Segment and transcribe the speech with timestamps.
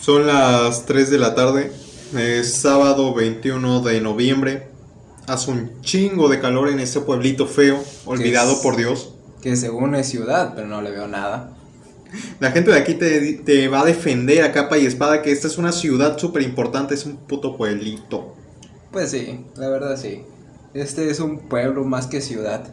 [0.00, 1.72] Son las 3 de la tarde,
[2.16, 4.68] es sábado 21 de noviembre.
[5.26, 9.12] Hace un chingo de calor en este pueblito feo, olvidado es- por Dios.
[9.42, 11.52] Que según es ciudad, pero no le veo nada.
[12.40, 15.46] La gente de aquí te, te va a defender a capa y espada que esta
[15.46, 18.34] es una ciudad súper importante, es un puto pueblito.
[18.92, 20.22] Pues sí, la verdad sí.
[20.74, 22.72] Este es un pueblo más que ciudad.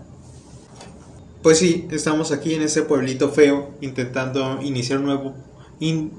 [1.42, 5.34] Pues sí, estamos aquí en ese pueblito feo intentando iniciar un nuevo
[5.80, 6.12] in-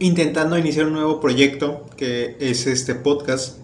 [0.00, 3.58] intentando iniciar un nuevo proyecto que es este podcast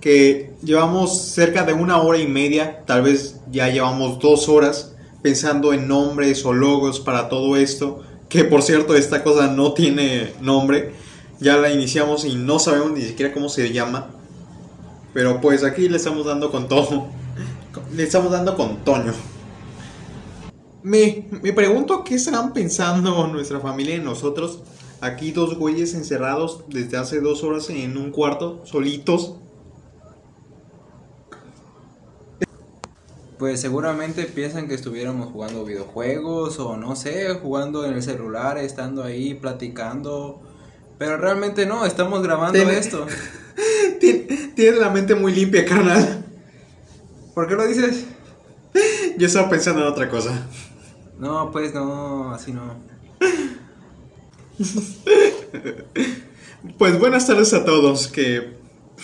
[0.00, 5.72] que llevamos cerca de una hora y media, tal vez ya llevamos dos horas pensando
[5.72, 10.92] en nombres o logos para todo esto, que por cierto esta cosa no tiene nombre,
[11.40, 14.10] ya la iniciamos y no sabemos ni siquiera cómo se llama,
[15.12, 17.08] pero pues aquí le estamos dando con todo,
[17.94, 19.12] le estamos dando con Toño.
[20.82, 24.60] Me, me pregunto qué estarán pensando nuestra familia y nosotros.
[25.02, 29.34] Aquí dos güeyes encerrados desde hace dos horas en un cuarto, solitos.
[33.40, 39.02] Pues seguramente piensan que estuviéramos jugando videojuegos o no sé, jugando en el celular, estando
[39.02, 40.42] ahí platicando.
[40.98, 43.06] Pero realmente no, estamos grabando esto.
[44.00, 46.22] Tien- Tienes la mente muy limpia, carnal.
[47.34, 48.04] ¿Por qué lo dices?
[49.16, 50.46] Yo estaba pensando en otra cosa.
[51.18, 52.74] No, pues no, así no.
[56.76, 58.58] Pues buenas tardes a todos, que,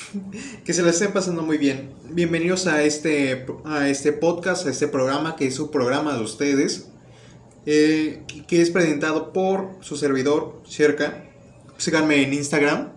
[0.64, 1.90] que se la estén pasando muy bien.
[2.10, 6.88] Bienvenidos a este, a este podcast, a este programa que es su programa de ustedes,
[7.66, 11.22] eh, que es presentado por su servidor, Cerca.
[11.78, 12.92] Síganme en Instagram,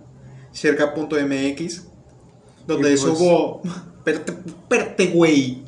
[0.54, 1.84] cerca.mx,
[2.66, 3.62] donde pues- subo...
[4.00, 5.62] Espérate, espérate, güey.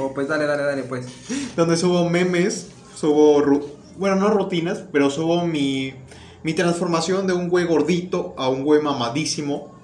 [0.00, 1.06] Oh, pues dale, dale, dale, pues.
[1.54, 3.62] donde subo memes, subo, ru-
[3.98, 5.92] bueno, no rutinas, pero subo mi,
[6.42, 9.77] mi transformación de un güey gordito a un güey mamadísimo.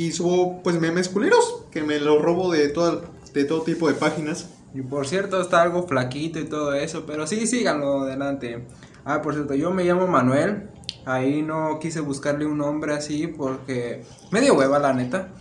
[0.00, 3.02] Y subo pues memes culeros, que me los robo de, toda,
[3.34, 4.48] de todo tipo de páginas.
[4.72, 8.64] Y por cierto, está algo flaquito y todo eso, pero sí, síganlo adelante.
[9.04, 10.70] Ah, por cierto, yo me llamo Manuel.
[11.04, 15.34] Ahí no quise buscarle un nombre así porque me dio hueva, la neta.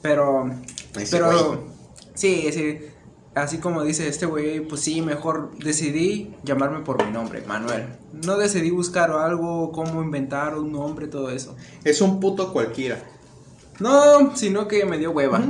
[0.00, 0.50] Pero,
[0.98, 1.58] Ese pero, güey.
[2.14, 2.78] sí, sí.
[3.34, 7.84] Así como dice este güey, pues sí, mejor decidí llamarme por mi nombre, Manuel.
[8.24, 11.54] No decidí buscar algo, cómo inventar un nombre, todo eso.
[11.84, 13.04] Es un puto cualquiera.
[13.80, 15.42] No, sino que me dio hueva.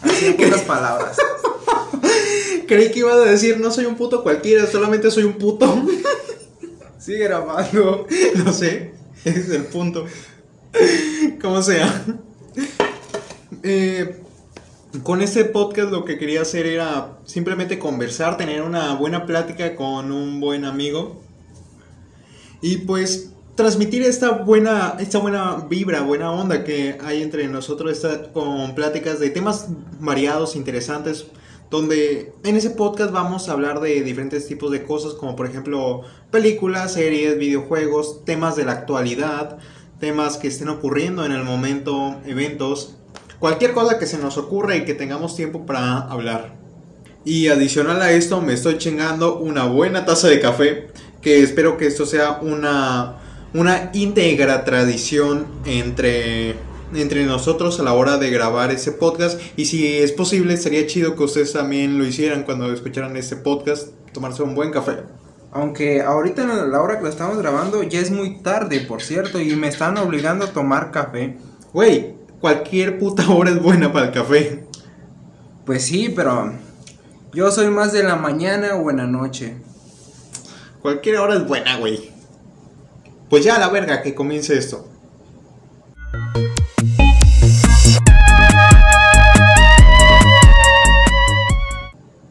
[0.00, 1.16] Así en pocas palabras.
[2.66, 5.82] Creí que iba a decir, no soy un puto cualquiera, solamente soy un puto.
[6.98, 8.06] Sigue grabando.
[8.44, 8.94] no sé,
[9.24, 10.06] ese es el punto.
[11.40, 12.04] Como sea.
[13.62, 14.20] Eh,
[15.02, 20.10] con este podcast lo que quería hacer era simplemente conversar, tener una buena plática con
[20.10, 21.22] un buen amigo.
[22.62, 28.32] Y pues transmitir esta buena, esta buena vibra, buena onda que hay entre nosotros esta-
[28.32, 29.68] con pláticas de temas
[30.00, 31.26] variados, interesantes,
[31.70, 36.02] donde en ese podcast vamos a hablar de diferentes tipos de cosas, como por ejemplo
[36.30, 39.58] películas, series, videojuegos, temas de la actualidad,
[40.00, 42.96] temas que estén ocurriendo en el momento, eventos,
[43.38, 46.54] cualquier cosa que se nos ocurra y que tengamos tiempo para hablar.
[47.24, 50.88] Y adicional a esto me estoy chingando una buena taza de café,
[51.22, 53.16] que espero que esto sea una,
[53.54, 56.56] una íntegra tradición entre,
[56.92, 59.40] entre nosotros a la hora de grabar ese podcast.
[59.56, 63.90] Y si es posible, sería chido que ustedes también lo hicieran cuando escucharan este podcast,
[64.12, 64.98] tomarse un buen café.
[65.52, 69.40] Aunque ahorita en la hora que lo estamos grabando ya es muy tarde, por cierto,
[69.40, 71.36] y me están obligando a tomar café.
[71.72, 74.64] Güey, cualquier puta hora es buena para el café.
[75.64, 76.52] Pues sí, pero
[77.32, 79.56] yo soy más de la mañana o en la noche.
[80.82, 82.13] Cualquier hora es buena, güey.
[83.28, 84.86] Pues ya a la verga que comience esto.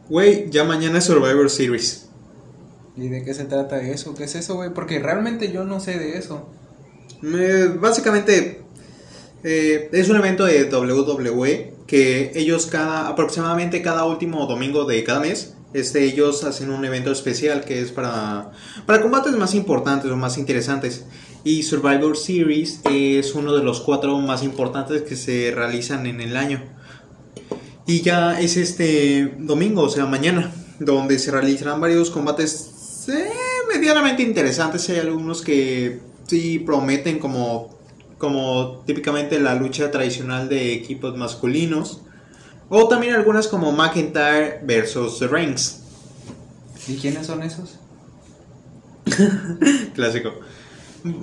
[0.08, 2.08] Güey, ya mañana es Survivor Series.
[2.96, 4.14] ¿Y de qué se trata eso?
[4.14, 4.70] ¿Qué es eso, güey?
[4.72, 6.48] Porque realmente yo no sé de eso.
[7.22, 8.62] Eh, básicamente
[9.42, 15.20] eh, es un evento de WWE que ellos cada aproximadamente cada último domingo de cada
[15.20, 18.52] mes este, ellos hacen un evento especial que es para,
[18.86, 21.04] para combates más importantes o más interesantes.
[21.42, 26.36] Y Survivor Series es uno de los cuatro más importantes que se realizan en el
[26.36, 26.62] año.
[27.86, 33.30] Y ya es este domingo, o sea, mañana, donde se realizarán varios combates eh,
[33.74, 34.88] medianamente interesantes.
[34.88, 37.76] Hay algunos que sí prometen como,
[38.16, 42.00] como típicamente la lucha tradicional de equipos masculinos.
[42.68, 45.82] O también algunas como McIntyre versus Reigns.
[46.86, 47.78] ¿Y quiénes son esos?
[49.94, 50.32] Clásico.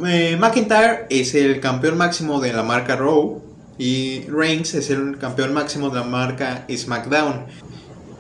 [0.06, 3.42] Eh, McIntyre es el campeón máximo de la marca Raw
[3.78, 7.46] y Reigns es el campeón máximo de la marca SmackDown.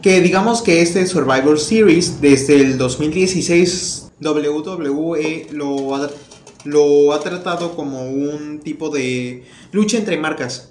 [0.02, 6.10] Que digamos que este Survivor Series desde el 2016 WWE lo ha,
[6.64, 10.71] lo ha tratado como un tipo de lucha entre marcas.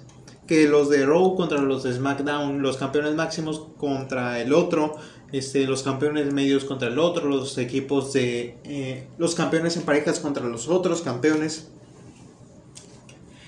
[0.51, 4.97] Que los de Raw contra los de SmackDown, los campeones máximos contra el otro,
[5.31, 10.19] este, los campeones medios contra el otro, los equipos de eh, los campeones en parejas
[10.19, 11.69] contra los otros campeones.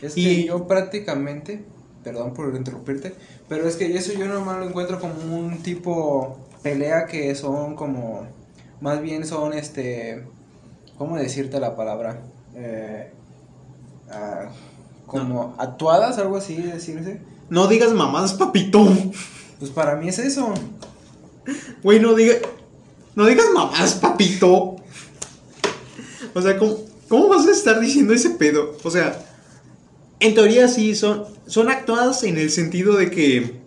[0.01, 1.65] Es Y- que yo prácticamente,
[2.05, 3.13] perdón por interrumpirte,
[3.49, 8.25] pero es que eso yo nomás lo encuentro como un tipo pelea que son como,
[8.79, 10.23] más bien son este,
[10.97, 12.21] ¿cómo decirte la palabra?
[12.55, 13.11] Eh,
[14.09, 14.47] ah,
[15.13, 17.21] como actuadas, algo así decirse.
[17.49, 18.85] No digas mamadas, papito.
[19.59, 20.53] Pues para mí es eso.
[21.83, 22.37] Güey, no digas.
[23.15, 24.75] No digas mamadas, papito.
[26.33, 26.77] O sea, ¿cómo,
[27.07, 28.75] ¿cómo vas a estar diciendo ese pedo?
[28.83, 29.23] O sea,
[30.19, 33.61] en teoría sí son, son actuadas en el sentido de que.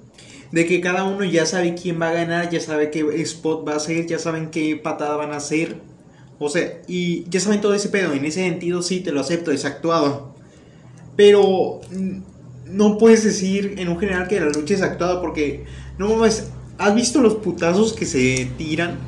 [0.53, 3.73] De que cada uno ya sabe quién va a ganar, ya sabe qué spot va
[3.73, 5.77] a hacer, ya saben qué patada van a hacer.
[6.39, 8.13] O sea, y ya saben todo ese pedo.
[8.13, 10.36] En ese sentido sí te lo acepto, es actuado.
[11.17, 11.81] Pero
[12.67, 15.65] no puedes decir en un general que la lucha es actuada porque
[15.99, 16.49] no mames,
[16.79, 18.99] ¿has visto los putazos que se tiran?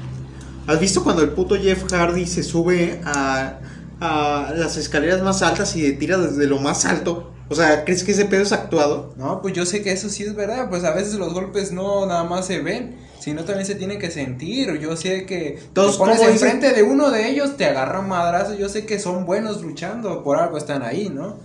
[0.67, 3.59] ¿Has visto cuando el puto Jeff Hardy se sube a,
[4.01, 7.33] a las escaleras más altas y se tira desde lo más alto?
[7.51, 9.15] O sea, ¿crees que ese pedo es actuado?
[9.17, 12.05] No, pues yo sé que eso sí es verdad, pues a veces los golpes no
[12.05, 14.79] nada más se ven, sino también se tienen que sentir.
[14.79, 16.49] Yo sé que Entonces, te pones ¿cómo dicen?
[16.49, 20.37] enfrente de uno de ellos, te agarran madrazo, yo sé que son buenos luchando, por
[20.39, 21.39] algo están ahí, ¿no?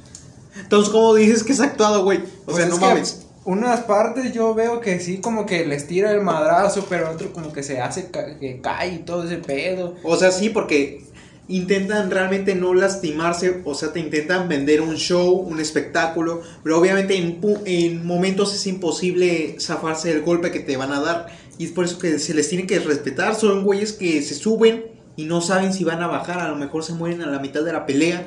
[0.58, 2.20] Entonces, ¿cómo dices que es actuado, güey?
[2.20, 3.20] O Pues sea, no mames.
[3.46, 7.52] Unas partes yo veo que sí, como que les tira el madrazo, pero otro como
[7.52, 9.96] que se hace ca- que cae y todo ese pedo.
[10.04, 11.04] O sea, sí, porque
[11.50, 17.18] intentan realmente no lastimarse, o sea, te intentan vender un show, un espectáculo, pero obviamente
[17.18, 21.28] en, en momentos es imposible zafarse del golpe que te van a dar.
[21.58, 23.36] Y es por eso que se les tiene que respetar.
[23.36, 24.86] Son güeyes que se suben
[25.18, 27.62] y no saben si van a bajar, a lo mejor se mueren a la mitad
[27.64, 28.26] de la pelea,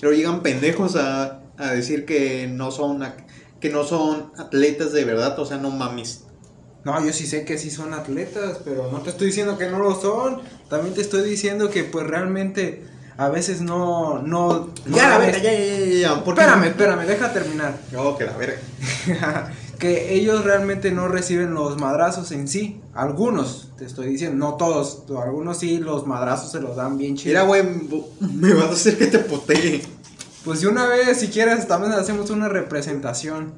[0.00, 3.04] pero llegan pendejos a, a decir que no son
[3.60, 6.24] que no son atletas de verdad, o sea, no mames.
[6.84, 9.78] No, yo sí sé que sí son atletas, pero no te estoy diciendo que no
[9.78, 10.42] lo son.
[10.68, 12.84] También te estoy diciendo que pues realmente
[13.16, 14.22] a veces no...
[14.22, 16.22] no, no ya, la verga, ya, ya, ya, ya.
[16.24, 17.76] Espérame, espérame, deja terminar.
[17.90, 18.58] No, que la verga.
[19.78, 22.80] que ellos realmente no reciben los madrazos en sí.
[22.94, 25.04] Algunos, te estoy diciendo, no todos.
[25.10, 27.30] Algunos sí, los madrazos se los dan bien chido.
[27.30, 27.62] Mira, güey,
[28.20, 29.82] me vas a hacer que te potee.
[30.46, 33.52] Pues de una vez, si quieres, también hacemos una representación.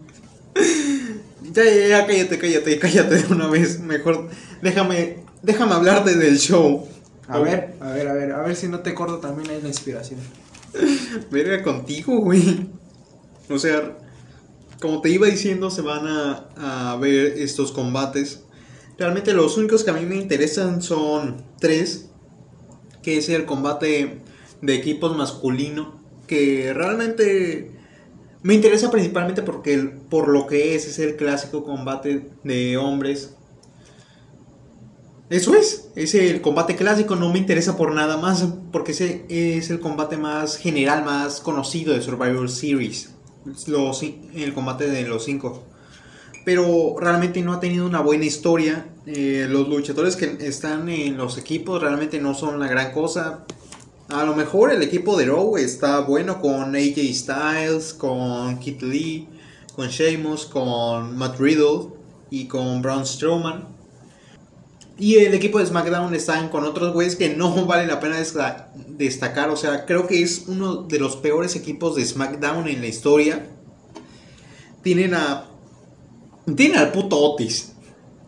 [1.51, 3.81] Ya, ya, ya, cállate, cállate, cállate de una vez.
[3.81, 4.29] Mejor
[4.61, 6.87] déjame, déjame hablarte del show.
[7.27, 9.69] A ver, a ver, a ver, a ver si no te corto también ahí la
[9.69, 10.21] inspiración.
[11.31, 12.69] Verga contigo, güey.
[13.49, 13.97] O sea,
[14.79, 18.43] como te iba diciendo, se van a, a ver estos combates.
[18.99, 22.11] Realmente los únicos que a mí me interesan son tres.
[23.03, 24.21] Que es el combate
[24.61, 25.98] de equipos masculino.
[26.29, 27.73] Que realmente
[28.43, 33.35] me interesa principalmente porque por lo que es, es el clásico combate de hombres.
[35.31, 39.69] Eso es, es el combate clásico, no me interesa por nada más, porque ese es
[39.69, 43.11] el combate más general, más conocido de Survivor Series,
[43.67, 45.65] los, el combate de los cinco.
[46.47, 51.37] Pero realmente no ha tenido una buena historia, eh, los luchadores que están en los
[51.37, 53.45] equipos realmente no son la gran cosa.
[54.09, 59.29] A lo mejor el equipo de Raw está bueno con AJ Styles, con Kit Lee,
[59.77, 61.89] con Sheamus, con Matt Riddle
[62.31, 63.67] y con Braun Strowman.
[64.99, 68.73] Y el equipo de SmackDown están con otros güeyes que no vale la pena desta-
[68.89, 69.51] destacar.
[69.51, 73.47] O sea, creo que es uno de los peores equipos de SmackDown en la historia.
[74.83, 75.45] Tienen a.
[76.57, 77.75] Tienen al puto Otis.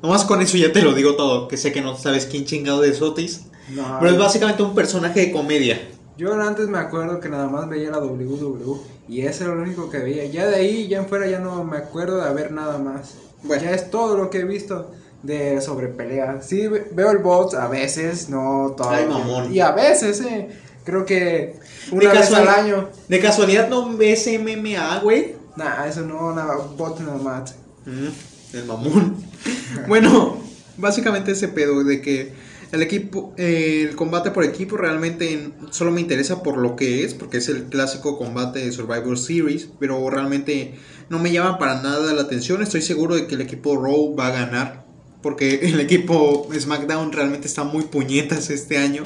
[0.03, 1.49] Nomás con eso ya te lo digo todo.
[1.49, 3.47] Que sé que no sabes quién chingado es Otis.
[3.75, 5.81] No, Pero es básicamente un personaje de comedia.
[6.17, 9.89] Yo antes me acuerdo que nada más veía la WWE y ese era lo único
[9.89, 10.27] que veía.
[10.27, 13.15] Ya de ahí, ya en fuera, ya no me acuerdo de ver nada más.
[13.43, 13.63] Bueno.
[13.63, 14.91] Ya es todo lo que he visto
[15.23, 16.47] de sobre peleas.
[16.47, 18.91] Sí, ve- veo el box a veces, no todo.
[18.91, 19.53] Ay, mamón.
[19.53, 20.49] Y a veces, eh.
[20.85, 21.57] Creo que
[21.91, 22.89] De una vez al año.
[23.09, 25.35] De casualidad no ves MMA, güey.
[25.57, 27.55] Nah, eso no, nada, bot nada más.
[27.87, 29.17] Mm, el mamón.
[29.89, 30.39] bueno,
[30.77, 32.33] básicamente ese pedo de que
[32.73, 37.15] El equipo, eh, el combate por equipo realmente solo me interesa por lo que es,
[37.15, 40.75] porque es el clásico combate de Survivor Series, pero realmente
[41.09, 42.63] no me llama para nada la atención.
[42.63, 44.85] Estoy seguro de que el equipo Raw va a ganar,
[45.21, 49.03] porque el equipo SmackDown realmente está muy puñetas este año.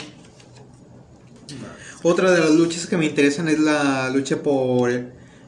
[2.02, 4.90] Otra de las luchas que me interesan es la lucha por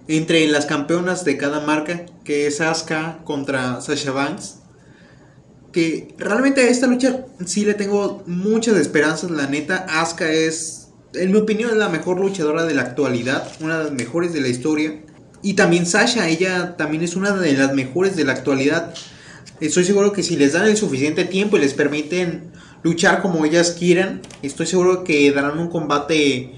[0.09, 4.61] entre las campeonas de cada marca, que es Asuka contra Sasha Banks.
[5.77, 9.85] Que realmente a esta lucha sí le tengo muchas esperanzas, la neta.
[9.91, 14.33] Asuka es, en mi opinión, la mejor luchadora de la actualidad, una de las mejores
[14.33, 15.03] de la historia.
[15.43, 18.95] Y también Sasha, ella también es una de las mejores de la actualidad.
[19.61, 22.53] Estoy seguro que si les dan el suficiente tiempo y les permiten
[22.83, 24.23] luchar como ellas quieran.
[24.41, 26.55] Estoy seguro que darán un combate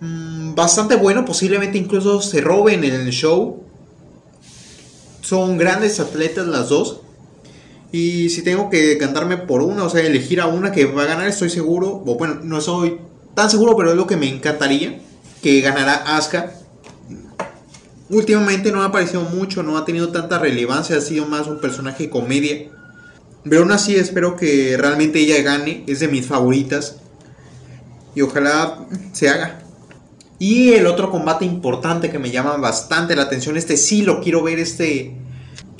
[0.00, 3.64] mm, bastante bueno, posiblemente incluso se roben en el show.
[5.22, 7.03] Son grandes atletas las dos.
[7.94, 11.06] Y si tengo que cantarme por una, o sea, elegir a una que va a
[11.06, 12.02] ganar, estoy seguro.
[12.04, 12.98] O bueno, no soy
[13.36, 15.00] tan seguro, pero es lo que me encantaría.
[15.40, 16.54] Que ganará Asuka.
[18.10, 22.10] Últimamente no ha aparecido mucho, no ha tenido tanta relevancia, ha sido más un personaje
[22.10, 22.68] comedia.
[23.44, 26.96] Pero aún así espero que realmente ella gane, es de mis favoritas.
[28.16, 29.60] Y ojalá se haga.
[30.40, 34.42] Y el otro combate importante que me llama bastante la atención, este sí lo quiero
[34.42, 35.14] ver, este...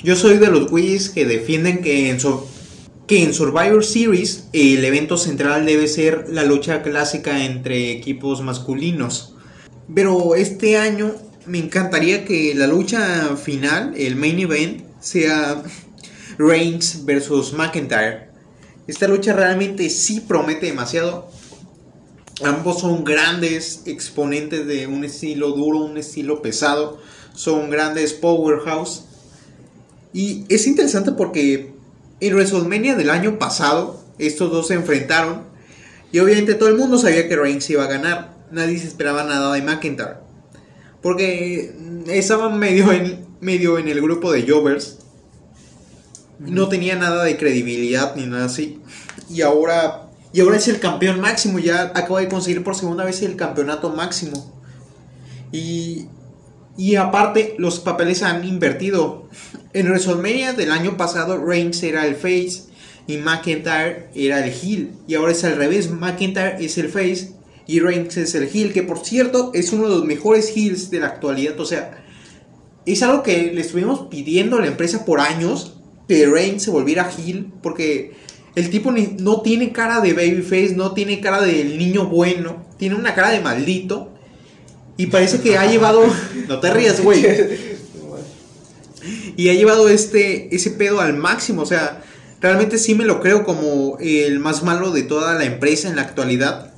[0.05, 2.19] Yo soy de los güeyes que defienden que en,
[3.07, 9.33] que en Survivor Series el evento central debe ser la lucha clásica entre equipos masculinos.
[9.95, 11.15] Pero este año
[11.47, 15.63] me encantaría que la lucha final, el main event, sea
[16.37, 18.29] Reigns versus McIntyre.
[18.85, 21.31] Esta lucha realmente sí promete demasiado.
[22.43, 27.01] Ambos son grandes exponentes de un estilo duro, un estilo pesado.
[27.33, 29.05] Son grandes powerhouse.
[30.15, 31.73] Y es interesante porque
[32.21, 35.43] en WrestleMania del año pasado estos dos se enfrentaron.
[36.13, 38.37] Y obviamente todo el mundo sabía que Reigns iba a ganar.
[38.49, 40.13] Nadie se esperaba nada de McIntyre.
[41.01, 41.75] Porque
[42.07, 44.99] estaban medio en, medio en el grupo de Jovers
[46.39, 48.81] no tenía nada de credibilidad ni nada así.
[49.29, 53.21] Y ahora, y ahora es el campeón máximo, ya acaba de conseguir por segunda vez
[53.21, 54.53] el campeonato máximo.
[55.51, 56.07] Y,
[56.77, 59.29] y aparte, los papeles han invertido.
[59.75, 62.61] En WrestleMania del año pasado, Reigns era el face
[63.07, 64.91] y McIntyre era el heel.
[65.05, 67.33] Y ahora es al revés, McIntyre es el face
[67.67, 71.01] y Reigns es el heel, que por cierto es uno de los mejores heels de
[71.01, 71.59] la actualidad.
[71.59, 72.05] O sea,
[72.85, 75.73] es algo que le estuvimos pidiendo a la empresa por años
[76.07, 78.13] que Reigns se volviera heel porque
[78.55, 83.13] el tipo no tiene cara de babyface, no tiene cara del niño bueno, tiene una
[83.13, 84.13] cara de maldito
[84.95, 86.01] y parece que ha llevado,
[86.47, 87.25] no te rías, güey.
[89.35, 92.03] Y ha llevado este ese pedo al máximo, o sea,
[92.41, 96.03] realmente sí me lo creo como el más malo de toda la empresa en la
[96.03, 96.73] actualidad.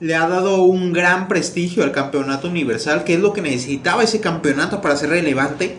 [0.00, 4.20] Le ha dado un gran prestigio al campeonato universal, que es lo que necesitaba ese
[4.20, 5.76] campeonato para ser relevante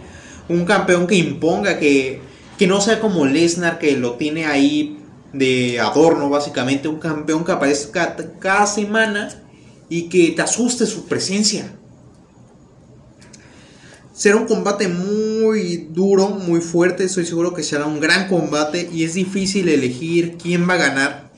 [0.50, 2.22] un campeón que imponga, que,
[2.58, 5.00] que no sea como Lesnar, que lo tiene ahí
[5.32, 6.88] de adorno, básicamente.
[6.88, 9.30] Un campeón que aparezca cada semana
[9.90, 11.72] y que te asuste su presencia.
[14.14, 17.04] Será un combate muy duro, muy fuerte.
[17.04, 21.32] Estoy seguro que será un gran combate y es difícil elegir quién va a ganar.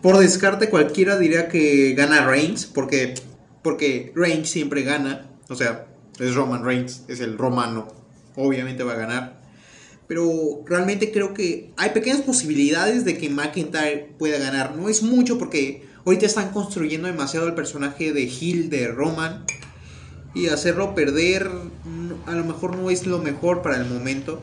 [0.00, 3.14] Por descarte, cualquiera diría que gana Reigns, porque,
[3.62, 5.28] porque Reigns siempre gana.
[5.48, 5.88] O sea,
[6.20, 7.88] es Roman Reigns, es el romano,
[8.36, 9.40] obviamente va a ganar.
[10.06, 14.76] Pero realmente creo que hay pequeñas posibilidades de que McIntyre pueda ganar.
[14.76, 19.44] No es mucho porque ahorita están construyendo demasiado el personaje de Hill de Roman.
[20.34, 21.50] Y hacerlo perder
[22.26, 24.40] a lo mejor no es lo mejor para el momento.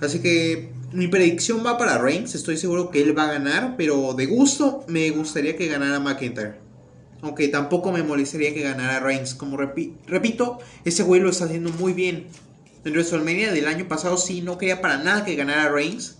[0.00, 2.34] Así que mi predicción va para Reigns.
[2.34, 3.74] Estoy seguro que él va a ganar.
[3.76, 6.54] Pero de gusto me gustaría que ganara McIntyre.
[7.22, 9.34] Aunque tampoco me molestaría que ganara Reigns.
[9.34, 12.26] Como repito, ese güey lo está haciendo muy bien.
[12.84, 16.16] En WrestleMania del año pasado sí no quería para nada que ganara Reigns.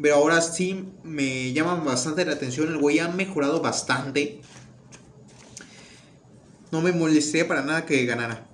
[0.00, 2.68] Pero ahora sí me llama bastante la atención.
[2.68, 4.40] El güey ha mejorado bastante.
[6.70, 8.46] No me molestaría para nada que ganara.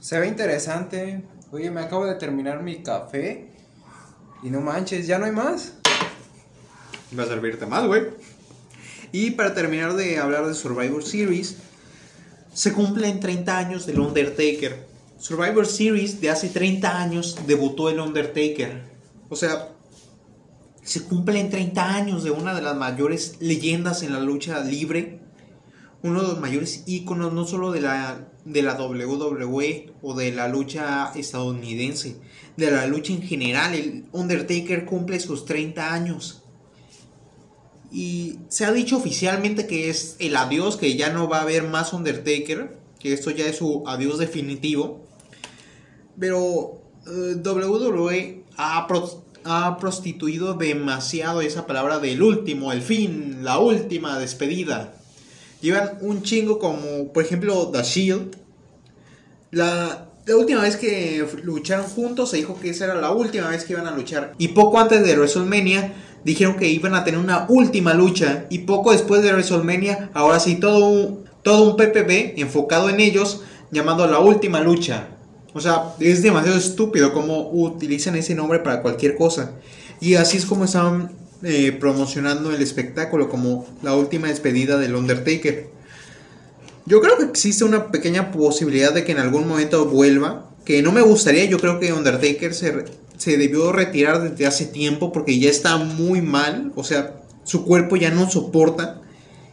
[0.00, 1.22] Se ve interesante.
[1.52, 3.48] Oye, me acabo de terminar mi café.
[4.42, 5.74] Y no manches, ya no hay más.
[7.18, 8.04] Va a servirte más, güey.
[9.12, 11.56] Y para terminar de hablar de Survivor Series,
[12.52, 14.86] se cumplen 30 años del Undertaker.
[15.18, 18.82] Survivor Series de hace 30 años debutó el Undertaker.
[19.28, 19.68] O sea,
[20.82, 25.19] se cumplen 30 años de una de las mayores leyendas en la lucha libre.
[26.02, 30.48] Uno de los mayores íconos no solo de la, de la WWE o de la
[30.48, 32.16] lucha estadounidense,
[32.56, 33.74] de la lucha en general.
[33.74, 36.42] El Undertaker cumple sus 30 años.
[37.92, 41.64] Y se ha dicho oficialmente que es el adiós, que ya no va a haber
[41.64, 45.04] más Undertaker, que esto ya es su adiós definitivo.
[46.18, 48.86] Pero eh, WWE ha,
[49.44, 54.99] ha prostituido demasiado esa palabra del último, el fin, la última despedida.
[55.60, 58.36] Llevan un chingo como, por ejemplo, The Shield.
[59.50, 63.72] La, última vez que lucharon juntos se dijo que esa era la última vez que
[63.72, 64.34] iban a luchar.
[64.38, 65.92] Y poco antes de WrestleMania
[66.24, 68.46] dijeron que iban a tener una última lucha.
[68.48, 73.42] Y poco después de WrestleMania, ahora sí, todo un, todo un PPB enfocado en ellos,
[73.70, 75.08] llamando la última lucha.
[75.52, 79.52] O sea, es demasiado estúpido cómo utilizan ese nombre para cualquier cosa.
[80.00, 81.10] Y así es como estaban
[81.42, 85.68] eh, promocionando el espectáculo como la última despedida del Undertaker.
[86.86, 90.50] Yo creo que existe una pequeña posibilidad de que en algún momento vuelva.
[90.64, 92.84] Que no me gustaría, yo creo que Undertaker se,
[93.16, 96.72] se debió retirar desde hace tiempo porque ya está muy mal.
[96.76, 99.00] O sea, su cuerpo ya no soporta.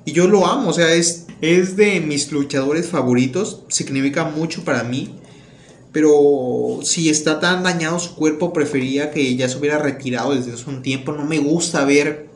[0.03, 3.63] Y yo lo amo, o sea, es, es de mis luchadores favoritos.
[3.69, 5.15] Significa mucho para mí.
[5.97, 10.69] Pero si está tan dañado su cuerpo, prefería que ya se hubiera retirado desde hace
[10.69, 11.11] un tiempo.
[11.11, 12.27] No me gusta ver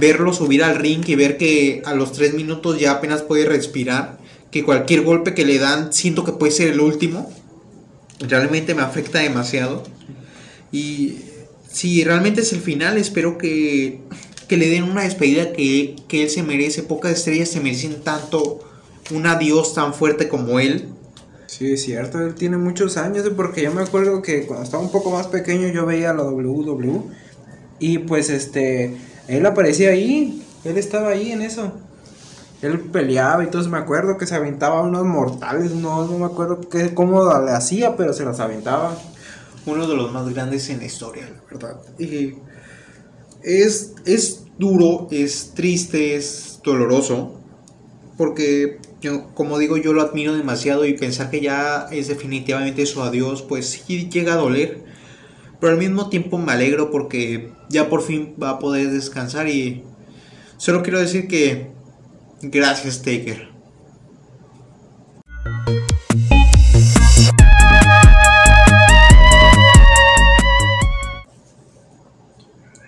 [0.00, 4.18] verlo subir al ring y ver que a los 3 minutos ya apenas puede respirar.
[4.50, 7.32] Que cualquier golpe que le dan siento que puede ser el último.
[8.18, 9.84] Realmente me afecta demasiado.
[10.72, 11.18] Y
[11.70, 14.00] si realmente es el final, espero que,
[14.48, 16.82] que le den una despedida que, que él se merece.
[16.82, 18.58] Pocas estrellas se merecen tanto
[19.12, 20.97] un adiós tan fuerte como él.
[21.48, 24.92] Sí, es cierto, él tiene muchos años, porque yo me acuerdo que cuando estaba un
[24.92, 27.00] poco más pequeño yo veía la WWE
[27.78, 28.94] y pues este,
[29.28, 31.72] él aparecía ahí, él estaba ahí en eso.
[32.60, 36.60] Él peleaba y todo me acuerdo que se aventaba unos mortales, no, no me acuerdo
[36.68, 38.94] qué, cómo le hacía, pero se los aventaba.
[39.64, 41.80] Uno de los más grandes en la historia, la verdad.
[41.98, 42.34] Y
[43.42, 47.40] es, es duro, es triste, es doloroso,
[48.18, 53.00] porque yo, como digo, yo lo admiro demasiado y pensar que ya es definitivamente su
[53.00, 54.82] adiós, pues sí llega a doler.
[55.60, 59.84] Pero al mismo tiempo me alegro porque ya por fin va a poder descansar y
[60.56, 61.70] solo quiero decir que
[62.42, 63.48] gracias Taker.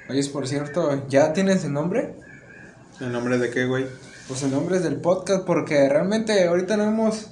[0.09, 2.16] Oye, por cierto, ¿ya tienes el nombre?
[3.00, 3.87] ¿El nombre de qué, güey?
[4.30, 7.30] Pues el nombre es del podcast porque realmente ahorita no hemos...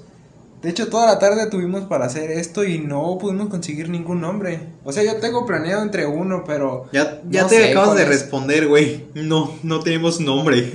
[0.62, 4.70] De hecho, toda la tarde tuvimos para hacer esto y no pudimos conseguir ningún nombre.
[4.82, 6.87] O sea, yo tengo planeado entre uno, pero...
[6.90, 9.06] Ya, ya te acabas de responder, güey.
[9.14, 10.72] No, no tenemos nombre.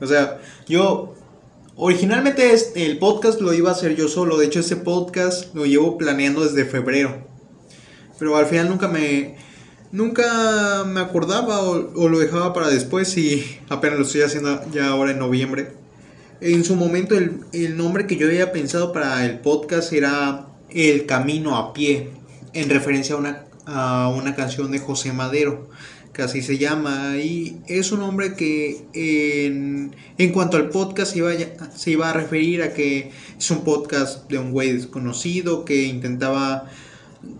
[0.00, 1.14] o sea, yo...
[1.76, 4.38] Originalmente este, el podcast lo iba a hacer yo solo.
[4.38, 7.26] De hecho, ese podcast lo llevo planeando desde febrero.
[8.18, 9.36] Pero al final nunca me
[9.94, 15.12] nunca me acordaba o, lo dejaba para después y apenas lo estoy haciendo ya ahora
[15.12, 15.68] en noviembre.
[16.40, 21.06] En su momento el, el, nombre que yo había pensado para el podcast era El
[21.06, 22.10] Camino a Pie,
[22.52, 25.70] en referencia a una, a una canción de José Madero,
[26.12, 27.16] que así se llama.
[27.16, 31.30] Y es un nombre que en, en cuanto al podcast iba,
[31.74, 36.68] se iba a referir a que es un podcast de un güey desconocido que intentaba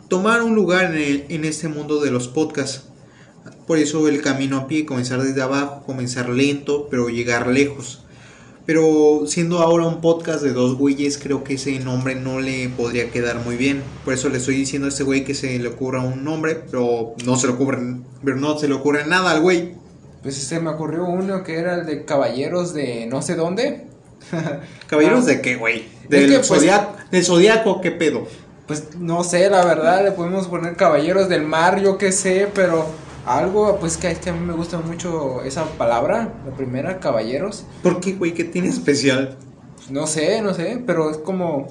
[0.09, 2.85] tomar un lugar en, en este mundo de los podcasts.
[3.67, 8.05] Por eso el camino a pie, comenzar desde abajo, comenzar lento, pero llegar lejos.
[8.67, 13.11] Pero siendo ahora un podcast de dos güeyes, creo que ese nombre no le podría
[13.11, 13.83] quedar muy bien.
[14.05, 17.15] Por eso le estoy diciendo a este güey que se le ocurra un nombre, pero
[17.27, 17.79] no se le ocurre,
[18.25, 19.75] pero no se le ocurre nada al güey.
[20.23, 23.85] Pues se me ocurrió uno que era el de Caballeros de no sé dónde.
[24.87, 25.85] ¿Caballeros de qué, güey?
[26.09, 28.27] Del, pues, zodiaco, del zodiaco, ¿qué pedo?
[28.67, 32.87] Pues no sé, la verdad, le podemos poner Caballeros del Mar, yo qué sé, pero
[33.27, 37.65] algo, pues que, es que a mí me gusta mucho esa palabra, la primera, Caballeros.
[37.83, 38.33] ¿Por qué, güey?
[38.33, 39.37] ¿Qué tiene especial?
[39.91, 41.67] No sé, no sé, pero es como...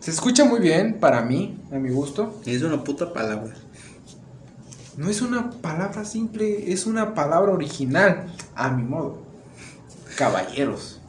[0.00, 2.40] Se escucha muy bien para mí, a mi gusto.
[2.44, 3.54] Es una puta palabra.
[4.96, 9.22] No es una palabra simple, es una palabra original, a mi modo.
[10.16, 11.00] Caballeros.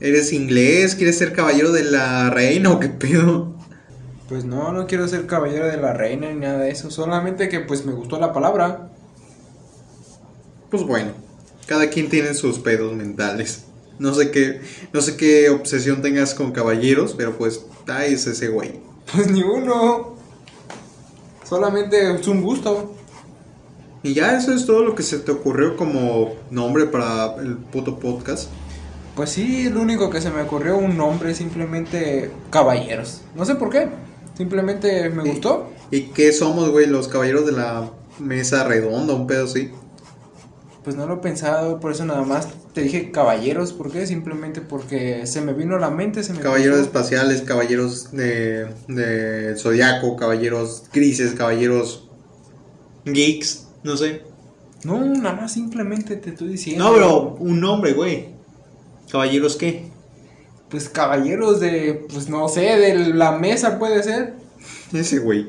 [0.00, 0.94] ¿Eres inglés?
[0.94, 3.54] ¿Quieres ser caballero de la reina o qué pedo?
[4.34, 6.90] Pues no, no quiero ser caballero de la reina ni nada de eso.
[6.90, 8.90] Solamente que pues me gustó la palabra.
[10.72, 11.12] Pues bueno,
[11.68, 13.66] cada quien tiene sus pedos mentales.
[14.00, 14.60] No sé qué,
[14.92, 18.80] no sé qué obsesión tengas con caballeros, pero pues ahí es ese güey.
[19.12, 20.16] Pues ni uno.
[21.48, 22.92] Solamente es un gusto.
[24.02, 28.00] Y ya eso es todo lo que se te ocurrió como nombre para el puto
[28.00, 28.50] podcast.
[29.14, 33.20] Pues sí, lo único que se me ocurrió un nombre, simplemente caballeros.
[33.36, 33.88] No sé por qué,
[34.36, 35.70] simplemente me gustó.
[35.90, 36.86] ¿Y qué somos, güey?
[36.86, 39.70] Los caballeros de la mesa redonda, un pedo así.
[40.82, 44.06] Pues no lo he pensado, por eso nada más te dije caballeros, ¿por qué?
[44.06, 49.56] Simplemente porque se me vino a la mente, se me Caballeros espaciales, caballeros de, de
[49.56, 52.10] zodiaco, caballeros grises, caballeros
[53.06, 54.22] geeks, no sé.
[54.84, 56.84] No, nada más simplemente te estoy diciendo.
[56.84, 58.28] No, pero un nombre, güey.
[59.10, 59.90] ¿Caballeros qué?
[60.68, 64.34] Pues caballeros de, pues no sé, de la mesa puede ser.
[64.92, 65.46] Ese güey.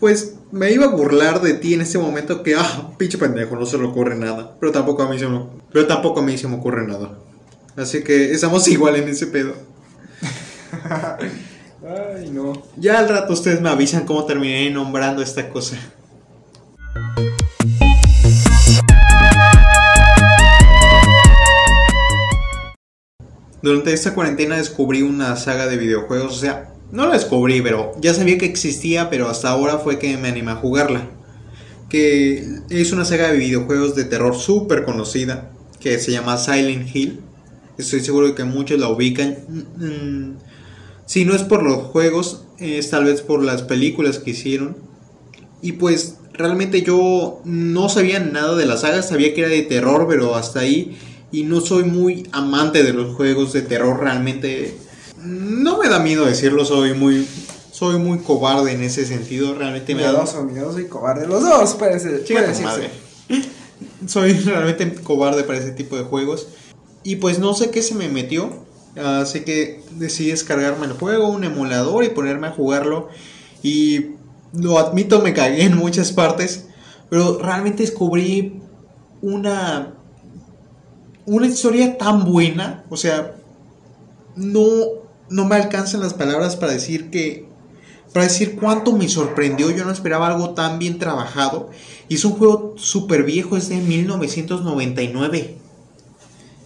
[0.00, 3.66] Pues me iba a burlar de ti en ese momento que, ah, pinche pendejo, no
[3.66, 4.56] se le ocurre nada.
[4.60, 7.18] Pero tampoco a mí se me, pero tampoco a mí se me ocurre nada.
[7.76, 9.54] Así que estamos igual en ese pedo.
[12.16, 12.52] Ay, no.
[12.76, 15.76] Ya al rato ustedes me avisan cómo terminé nombrando esta cosa.
[23.68, 28.14] Durante esta cuarentena descubrí una saga de videojuegos, o sea, no la descubrí, pero ya
[28.14, 31.10] sabía que existía, pero hasta ahora fue que me animé a jugarla.
[31.90, 35.50] Que es una saga de videojuegos de terror súper conocida,
[35.80, 37.20] que se llama Silent Hill.
[37.76, 39.36] Estoy seguro de que muchos la ubican.
[39.76, 40.38] Mm,
[41.04, 44.78] Si no es por los juegos, es tal vez por las películas que hicieron.
[45.60, 50.06] Y pues realmente yo no sabía nada de la saga, sabía que era de terror,
[50.08, 50.96] pero hasta ahí.
[51.30, 54.76] Y no soy muy amante de los juegos de terror, realmente.
[55.22, 57.26] No me da miedo decirlo, soy muy.
[57.70, 60.10] Soy muy cobarde en ese sentido, realmente me da.
[60.10, 61.28] Miedoso, miedoso y cobarde.
[61.28, 62.24] Los dos, puede ser.
[62.24, 62.64] Chica tu decirse.
[62.64, 62.90] madre.
[64.06, 66.48] Soy realmente cobarde para ese tipo de juegos.
[67.04, 68.66] Y pues no sé qué se me metió.
[68.96, 73.08] Así que decidí descargarme el juego, un emulador y ponerme a jugarlo.
[73.62, 74.16] Y
[74.52, 76.66] lo admito, me cagué en muchas partes.
[77.10, 78.60] Pero realmente descubrí
[79.22, 79.94] una.
[81.28, 82.84] Una historia tan buena.
[82.90, 83.34] O sea,
[84.36, 84.64] no,
[85.28, 87.46] no me alcanzan las palabras para decir que
[88.12, 89.70] para decir cuánto me sorprendió.
[89.70, 91.68] Yo no esperaba algo tan bien trabajado.
[92.08, 95.56] Y es un juego súper viejo, es de 1999.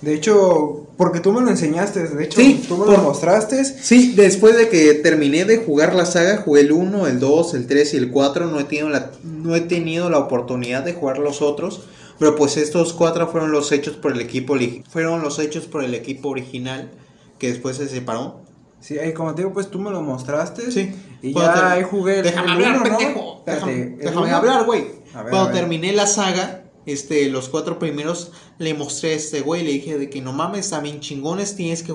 [0.01, 3.65] De hecho, porque tú me lo enseñaste, de hecho, Sí, tú me por- lo mostraste.
[3.65, 7.67] Sí, después de que terminé de jugar la saga, jugué el 1, el 2, el
[7.69, 8.47] 3 y el 4.
[8.47, 11.83] No he tenido la, no he tenido la oportunidad de jugar los otros.
[12.19, 14.57] Pero pues estos cuatro fueron los hechos por el equipo
[14.91, 16.91] fueron los hechos por el equipo original
[17.39, 18.41] que después se separó.
[18.81, 20.71] Sí, ahí como te digo, pues tú me lo mostraste.
[20.73, 20.93] Sí.
[21.23, 22.99] Y Cuando ya ahí jugué el Déjame el hablar, uno, ¿no?
[22.99, 23.37] pendejo.
[23.39, 24.85] Espérate, Déjame, déjame uno- hablar, güey.
[25.13, 29.99] Cuando terminé la saga, este, los cuatro primeros, le mostré a este güey, le dije
[29.99, 31.95] de que no mames, bien chingones, tienes que,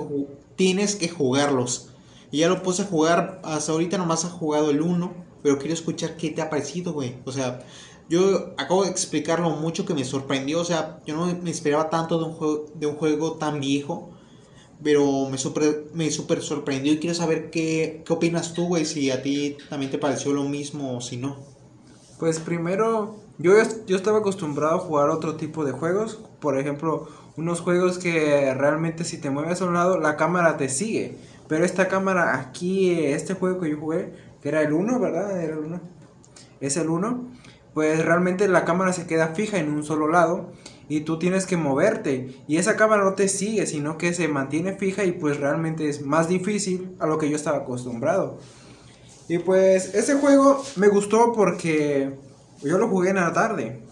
[0.56, 1.90] tienes que jugarlos.
[2.30, 5.74] Y ya lo puse a jugar, hasta ahorita nomás ha jugado el 1, pero quiero
[5.74, 7.16] escuchar qué te ha parecido, güey.
[7.24, 7.60] O sea,
[8.08, 11.90] yo acabo de explicar lo mucho que me sorprendió, o sea, yo no me esperaba
[11.90, 14.10] tanto de un juego, de un juego tan viejo.
[14.82, 19.10] Pero me super, me super sorprendió y quiero saber qué, qué opinas tú, güey, si
[19.10, 21.36] a ti también te pareció lo mismo o si no.
[22.20, 23.54] Pues primero, yo,
[23.86, 26.20] yo estaba acostumbrado a jugar otro tipo de juegos.
[26.38, 30.68] Por ejemplo, unos juegos que realmente si te mueves a un lado, la cámara te
[30.68, 31.16] sigue.
[31.48, 35.40] Pero esta cámara aquí, este juego que yo jugué, que era el 1, ¿verdad?
[35.40, 35.80] Era el 1.
[36.60, 37.32] Es el 1.
[37.74, 40.52] Pues realmente la cámara se queda fija en un solo lado.
[40.88, 42.34] Y tú tienes que moverte.
[42.48, 46.02] Y esa cámara no te sigue, sino que se mantiene fija y pues realmente es
[46.02, 48.38] más difícil a lo que yo estaba acostumbrado.
[49.28, 52.14] Y pues ese juego me gustó porque
[52.62, 53.82] yo lo jugué en la tarde,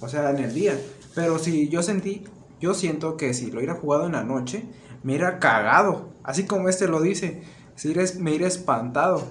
[0.00, 0.78] o sea, en el día.
[1.16, 2.24] Pero si yo sentí,
[2.60, 4.64] yo siento que si lo hubiera jugado en la noche,
[5.02, 6.10] me hubiera cagado.
[6.22, 7.42] Así como este lo dice,
[7.74, 9.22] si me hubiera espantado.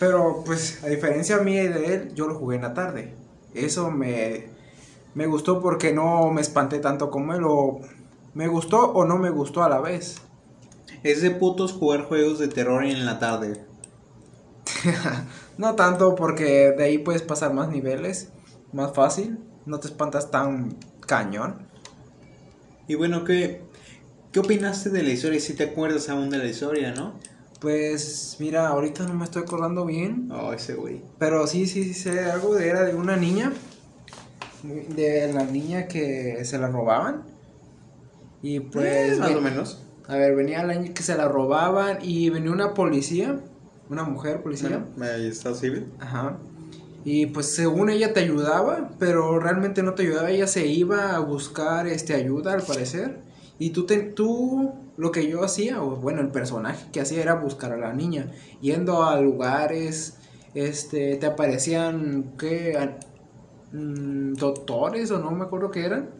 [0.00, 3.14] Pero pues a diferencia mía y de él, yo lo jugué en la tarde.
[3.64, 4.46] Eso me,
[5.14, 7.42] me gustó porque no me espanté tanto como él.
[7.44, 7.80] O
[8.34, 10.16] me gustó o no me gustó a la vez.
[11.02, 13.64] Es de putos jugar juegos de terror en la tarde.
[15.58, 18.28] No tanto porque de ahí puedes pasar más niveles,
[18.72, 21.66] más fácil, no te espantas tan cañón.
[22.86, 23.62] Y bueno, ¿qué,
[24.30, 25.40] qué opinaste de la historia?
[25.40, 27.18] Si te acuerdas aún de la historia, ¿no?
[27.60, 31.02] Pues mira, ahorita no me estoy acordando bien, Oh, ese güey.
[31.18, 33.52] pero sí, sí, sí sé algo de era de una niña,
[34.62, 37.22] de la niña que se la robaban.
[38.42, 39.82] Y pues, Eh, más o menos.
[40.06, 43.40] a ver, venía la niña que se la robaban y venía una policía,
[43.90, 44.84] una mujer policía.
[45.00, 45.86] Ahí está civil.
[45.98, 46.36] Ajá.
[47.04, 51.18] Y pues según ella te ayudaba, pero realmente no te ayudaba, ella se iba a
[51.20, 53.18] buscar este ayuda al parecer.
[53.58, 57.34] Y tú, te, tú lo que yo hacía, o bueno, el personaje que hacía era
[57.34, 60.18] buscar a la niña, yendo a lugares,
[60.54, 62.76] este, te aparecían, ¿qué?
[63.72, 66.10] Mm, doctores o no me acuerdo qué eran.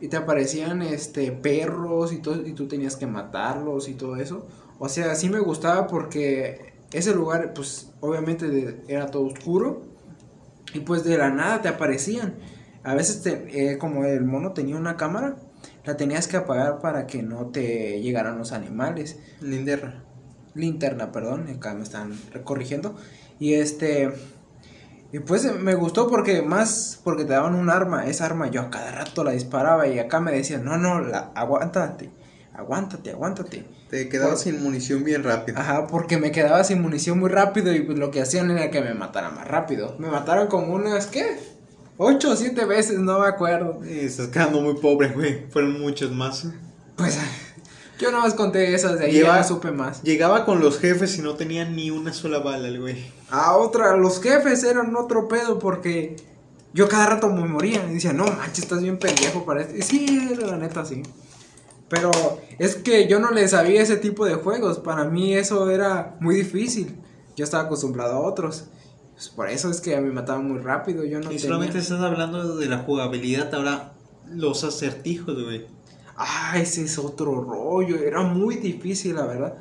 [0.00, 4.46] y te aparecían este perros y todo y tú tenías que matarlos y todo eso.
[4.78, 9.82] O sea, sí me gustaba porque ese lugar pues obviamente era todo oscuro
[10.74, 12.34] y pues de la nada te aparecían.
[12.84, 15.36] A veces te, eh, como el mono tenía una cámara,
[15.84, 19.18] la tenías que apagar para que no te llegaran los animales.
[19.40, 20.04] Linterna.
[20.54, 22.96] Linterna, perdón, acá me están corrigiendo.
[23.38, 24.12] Y este
[25.12, 28.70] y pues me gustó porque más, porque te daban un arma, esa arma yo a
[28.70, 32.08] cada rato la disparaba y acá me decían, no, no, la, aguántate,
[32.54, 33.66] aguántate, aguántate.
[33.90, 35.58] Te quedabas sin munición bien rápido.
[35.58, 38.80] Ajá, porque me quedaba sin munición muy rápido y pues lo que hacían era que
[38.80, 39.96] me mataran más rápido.
[39.98, 41.38] Me mataron como unas, ¿qué?
[42.04, 43.80] Ocho o siete veces, no me acuerdo.
[43.84, 45.46] estás quedando muy pobre, güey.
[45.50, 46.46] Fueron muchos más.
[46.96, 47.16] Pues
[48.00, 50.02] yo nada más conté esas, de ahí ya no supe más.
[50.02, 53.04] Llegaba con los jefes y no tenía ni una sola bala el güey.
[53.30, 56.16] A otra, los jefes eran otro pedo porque
[56.74, 59.76] yo cada rato me moría y decía, no manches, estás bien pendejo para esto.
[59.76, 61.02] Y sí, la neta, sí.
[61.88, 62.10] Pero
[62.58, 64.80] es que yo no le sabía ese tipo de juegos.
[64.80, 66.96] Para mí eso era muy difícil.
[67.36, 68.64] Yo estaba acostumbrado a otros.
[69.22, 71.04] Pues por eso es que me mataban muy rápido.
[71.04, 73.54] Yo no y solamente estás hablando de la jugabilidad.
[73.54, 73.92] Ahora,
[74.28, 75.64] los acertijos, güey.
[76.16, 77.98] Ah, ese es otro rollo.
[77.98, 79.54] Era muy difícil, la verdad.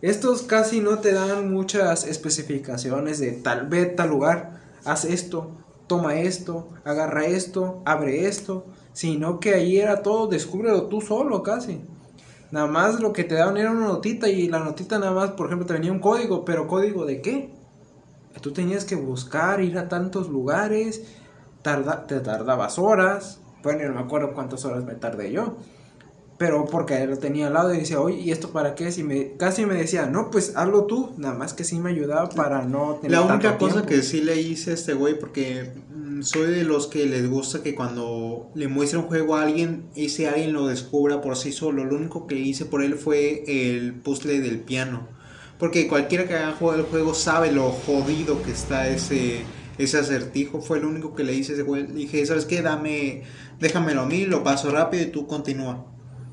[0.00, 4.60] Estos casi no te dan muchas especificaciones de tal vez tal lugar.
[4.84, 5.56] Haz esto,
[5.88, 8.64] toma esto, agarra esto, abre esto.
[8.92, 11.80] Sino que ahí era todo, descúbrelo tú solo casi.
[12.52, 15.46] Nada más lo que te daban era una notita y la notita nada más, por
[15.46, 17.59] ejemplo, te venía un código, pero código de qué?
[18.40, 21.02] Tú tenías que buscar, ir a tantos lugares,
[21.62, 23.40] tarda, te tardabas horas.
[23.62, 25.56] Bueno, no me acuerdo cuántas horas me tardé yo
[26.40, 28.90] pero porque lo tenía al lado y decía, oye, ¿y esto para qué?
[28.96, 32.30] Y me, casi me decía, no, pues hazlo tú, nada más que sí me ayudaba
[32.30, 36.22] para no tener La única cosa que sí le hice a este güey, porque mm,
[36.22, 40.28] soy de los que les gusta que cuando le muestre un juego a alguien, ese
[40.30, 41.84] alguien lo descubra por sí solo.
[41.84, 45.08] Lo único que hice por él fue el puzzle del piano.
[45.60, 49.42] Porque cualquiera que haya jugado el juego sabe lo jodido que está ese,
[49.78, 50.60] ese acertijo.
[50.60, 51.86] Fue lo único que le hice ese güey.
[51.86, 52.62] dije, ¿sabes qué?
[52.62, 53.22] Dame,
[53.60, 55.86] déjamelo a mí, lo paso rápido y tú continúa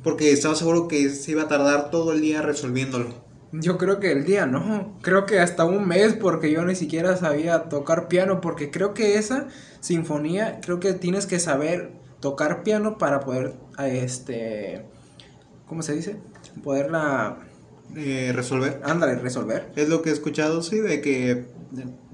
[0.07, 3.13] porque estaba seguro que se iba a tardar todo el día resolviéndolo.
[3.51, 7.17] Yo creo que el día no, creo que hasta un mes porque yo ni siquiera
[7.17, 9.47] sabía tocar piano porque creo que esa
[9.81, 14.85] sinfonía, creo que tienes que saber tocar piano para poder, este,
[15.67, 16.15] ¿cómo se dice?
[16.63, 17.39] Poderla...
[17.95, 18.81] Eh, resolver.
[18.83, 19.71] Ándale, resolver.
[19.75, 21.45] Es lo que he escuchado, sí, de que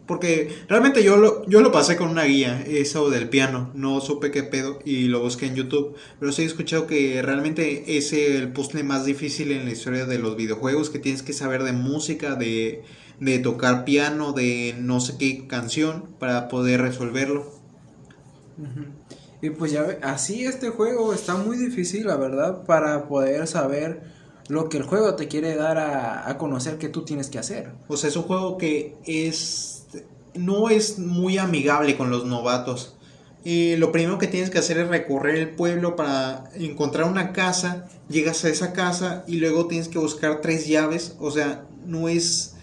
[0.06, 3.72] porque realmente yo lo, yo lo pasé con una guía, eso del piano.
[3.74, 5.96] No supe qué pedo y lo busqué en YouTube.
[6.20, 10.20] Pero sí he escuchado que realmente es el puzzle más difícil en la historia de
[10.20, 10.90] los videojuegos.
[10.90, 12.84] Que tienes que saber de música, de,
[13.22, 17.50] de tocar piano, de no sé qué canción para poder resolverlo.
[19.42, 24.02] Y pues ya así este juego está muy difícil, la verdad, para poder saber
[24.48, 27.72] lo que el juego te quiere dar a, a conocer que tú tienes que hacer.
[27.88, 29.74] O sea, es un juego que es
[30.36, 32.96] no es muy amigable con los novatos.
[33.44, 37.88] Y lo primero que tienes que hacer es recorrer el pueblo para encontrar una casa.
[38.10, 41.16] Llegas a esa casa y luego tienes que buscar tres llaves.
[41.20, 42.56] O sea, no es...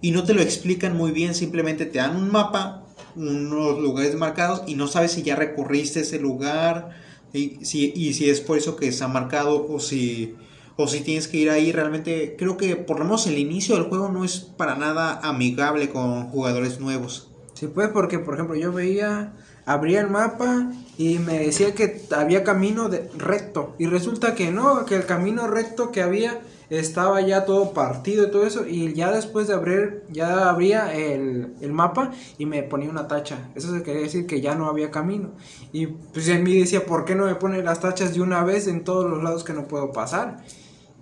[0.00, 4.62] Y no te lo explican muy bien, simplemente te dan un mapa, unos lugares marcados
[4.66, 6.88] y no sabes si ya recorriste ese lugar
[7.34, 10.36] y si, y si es por eso que está marcado o si
[10.76, 13.84] o si tienes que ir ahí realmente creo que por lo menos el inicio del
[13.84, 17.28] juego no es para nada amigable con jugadores nuevos.
[17.54, 19.32] Sí, pues porque por ejemplo yo veía,
[19.66, 24.86] abría el mapa y me decía que había camino de recto y resulta que no,
[24.86, 29.10] que el camino recto que había estaba ya todo partido y todo eso y ya
[29.10, 33.50] después de abrir, ya abría el, el mapa y me ponía una tacha.
[33.56, 35.32] Eso se quería decir que ya no había camino.
[35.72, 38.68] Y pues en mí decía, ¿por qué no me pone las tachas de una vez
[38.68, 40.44] en todos los lados que no puedo pasar?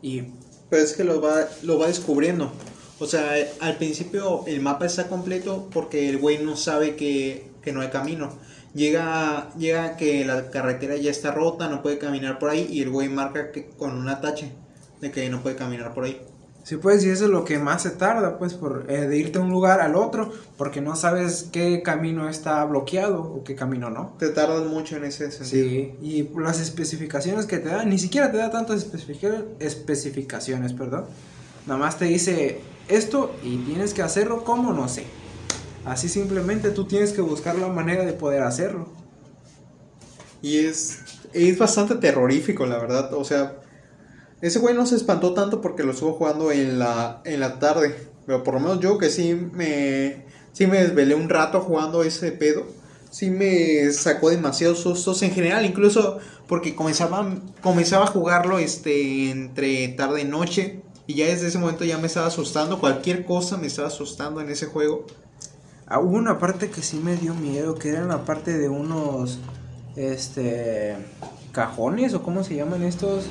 [0.01, 0.23] Y
[0.71, 2.51] pues es que lo va, lo va descubriendo.
[2.99, 7.73] O sea, al principio el mapa está completo porque el güey no sabe que, que
[7.73, 8.31] no hay camino.
[8.75, 12.91] Llega, llega que la carretera ya está rota, no puede caminar por ahí y el
[12.91, 14.53] güey marca que, con una tache
[15.01, 16.21] de que no puede caminar por ahí.
[16.69, 19.39] Sí, pues, y eso es lo que más se tarda, pues, por eh, de irte
[19.39, 23.89] de un lugar al otro, porque no sabes qué camino está bloqueado o qué camino
[23.89, 24.15] no.
[24.19, 25.67] Te tardas mucho en ese sentido.
[25.67, 28.87] Sí, y las especificaciones que te dan, ni siquiera te da tantas
[29.61, 31.07] especificaciones, perdón.
[31.67, 35.05] Nada más te dice esto y tienes que hacerlo como no sé.
[35.87, 38.89] Así simplemente tú tienes que buscar la manera de poder hacerlo.
[40.43, 40.99] Y es,
[41.33, 43.15] es bastante terrorífico, la verdad.
[43.15, 43.57] O sea,
[44.41, 47.97] ese güey no se espantó tanto porque lo estuvo jugando en la, en la tarde.
[48.27, 52.31] Pero por lo menos yo que sí me, sí me desvelé un rato jugando ese
[52.33, 52.67] pedo.
[53.11, 57.27] sí me sacó demasiados sustos en general, incluso porque comenzaba,
[57.63, 60.83] comenzaba a jugarlo este, entre tarde y noche.
[61.07, 62.81] Y ya desde ese momento ya me estaba asustando.
[62.81, 65.07] Cualquier cosa me estaba asustando en ese juego.
[65.87, 69.39] Ah, hubo una parte que sí me dio miedo, que era la parte de unos
[69.97, 70.97] este
[71.51, 73.25] cajones o cómo se llaman estos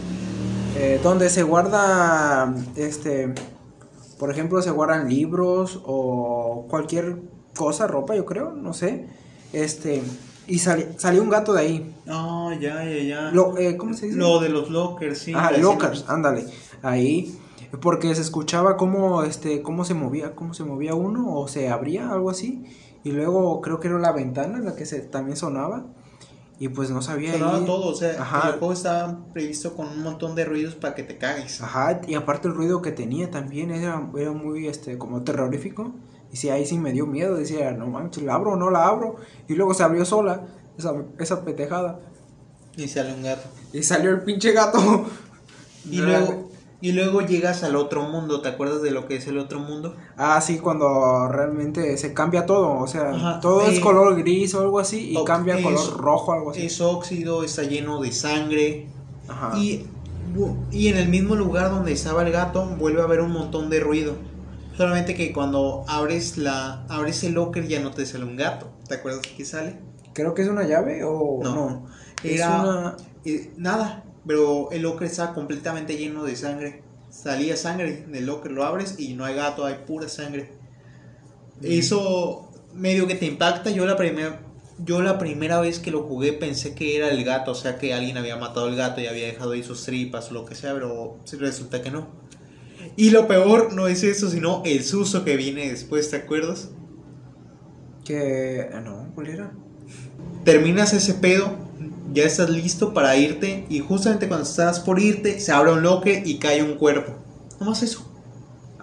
[0.80, 3.34] eh, donde se guarda este
[4.20, 7.18] por ejemplo se guardan libros o cualquier
[7.56, 9.08] cosa ropa yo creo no sé.
[9.54, 10.04] Este
[10.46, 11.96] y salió un gato de ahí.
[12.08, 13.22] Ah ya ya ya.
[13.32, 16.46] Lo, eh, cómo se dice lo de los lockers sí ah lockers ándale
[16.84, 17.36] ahí.
[17.82, 22.12] Porque se escuchaba cómo este cómo se movía cómo se movía uno o se abría
[22.12, 22.64] algo así.
[23.04, 25.86] Y luego creo que era la ventana en la que se también sonaba
[26.60, 30.34] y pues no sabía Sonaba todo, o sea, el juego estaba previsto con un montón
[30.34, 31.62] de ruidos para que te cagues.
[31.62, 35.94] Ajá, y aparte el ruido que tenía también era, era muy, este, como terrorífico.
[36.32, 38.88] Y sí, ahí sí me dio miedo, decía, no manches, ¿la abro o no la
[38.88, 39.18] abro?
[39.48, 42.00] Y luego se abrió sola, esa, esa petejada.
[42.76, 43.48] Y salió un gato.
[43.72, 45.06] Y salió el pinche gato.
[45.90, 46.47] Y luego,
[46.80, 49.96] y luego llegas al otro mundo, ¿te acuerdas de lo que es el otro mundo?
[50.16, 54.80] Ah, sí, cuando realmente se cambia todo, o sea, todo es color gris o algo
[54.80, 56.68] así y cambia color rojo, algo así.
[56.68, 58.88] Es óxido, está lleno de sangre.
[59.28, 59.58] Ajá.
[59.58, 59.88] Y,
[60.72, 63.80] y en el mismo lugar donde estaba el gato vuelve a haber un montón de
[63.80, 64.14] ruido.
[64.76, 68.70] Solamente que cuando abres la abres el locker ya no te sale un gato.
[68.88, 69.80] ¿Te acuerdas que sale?
[70.14, 71.88] Creo que es una llave o no.
[72.24, 72.98] Era una...
[73.26, 76.84] Eh, nada, pero el locker estaba completamente lleno de sangre.
[77.10, 80.52] Salía sangre del locker, lo abres y no hay gato, hay pura sangre.
[81.62, 83.72] Eso medio que te impacta.
[83.72, 84.42] Yo la primera
[84.80, 87.94] yo la primera vez que lo jugué pensé que era el gato, o sea que
[87.94, 90.74] alguien había matado al gato y había dejado ahí sus tripas o lo que sea,
[90.74, 92.08] pero resulta que no.
[92.96, 96.70] Y lo peor no es eso, sino el susto que viene después, ¿te acuerdas?
[98.06, 98.70] Que...
[98.84, 99.52] No, ¿cuál era?
[100.44, 101.67] Terminas ese pedo
[102.14, 106.24] ya estás listo para irte y justamente cuando estás por irte se abre un loque
[106.26, 107.14] y cae un cuerpo.
[107.60, 108.04] Nomás eso.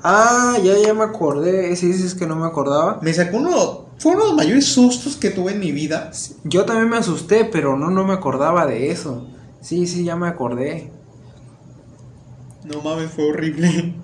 [0.03, 1.75] Ah, ya, ya me acordé.
[1.77, 2.99] Si dices que no me acordaba.
[3.01, 3.87] Me sacó uno.
[3.99, 6.11] Fue uno de los mayores sustos que tuve en mi vida.
[6.45, 9.27] Yo también me asusté, pero no, no me acordaba de eso.
[9.61, 10.91] Sí, sí, ya me acordé.
[12.65, 13.95] No mames, fue horrible.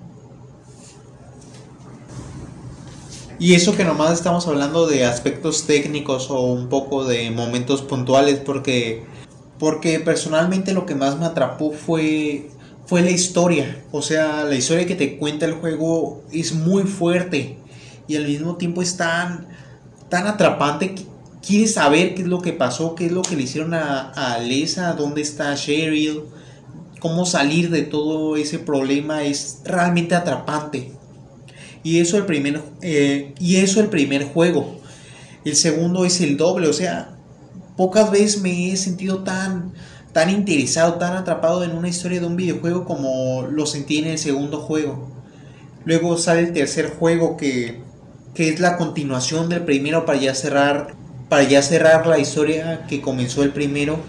[3.41, 8.39] Y eso que nomás estamos hablando de aspectos técnicos o un poco de momentos puntuales
[8.39, 9.03] porque
[9.61, 12.49] porque personalmente lo que más me atrapó fue
[12.87, 17.59] fue la historia, o sea, la historia que te cuenta el juego es muy fuerte
[18.07, 19.49] y al mismo tiempo es tan
[20.09, 20.95] tan atrapante
[21.45, 24.39] quieres saber qué es lo que pasó, qué es lo que le hicieron a, a
[24.39, 26.23] Lisa, dónde está Cheryl,
[26.99, 30.91] cómo salir de todo ese problema es realmente atrapante.
[31.83, 34.81] Y eso el primer, eh, y eso el primer juego.
[35.45, 37.20] El segundo es el doble, o sea,
[37.77, 39.73] pocas veces me he sentido tan,
[40.13, 44.17] tan interesado, tan atrapado en una historia de un videojuego como lo sentí en el
[44.17, 45.09] segundo juego.
[45.85, 47.81] Luego sale el tercer juego que,
[48.33, 52.99] que es la continuación del primero para ya cerrar para ya cerrar la historia que
[52.99, 53.99] comenzó el primero.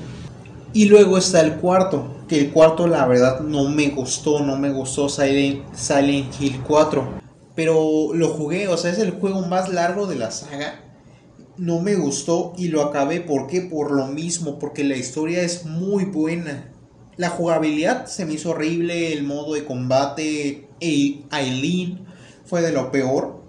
[0.73, 4.73] Y luego está el cuarto, que el cuarto la verdad no me gustó, no me
[4.73, 7.21] gustó Silent, Silent Hill 4.
[7.55, 10.81] Pero lo jugué, o sea, es el juego más largo de la saga.
[11.57, 13.21] No me gustó y lo acabé.
[13.21, 13.61] ¿Por qué?
[13.61, 16.73] Por lo mismo, porque la historia es muy buena.
[17.17, 20.69] La jugabilidad se me hizo horrible, el modo de combate,
[21.31, 22.07] Aileen
[22.45, 23.43] fue de lo peor.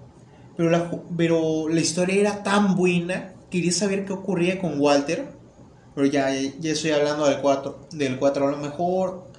[0.57, 5.27] Pero la, pero la historia era tan buena, quería saber qué ocurría con Walter.
[5.95, 7.87] Pero ya, ya estoy hablando del 4.
[7.91, 9.33] Del 4 a lo mejor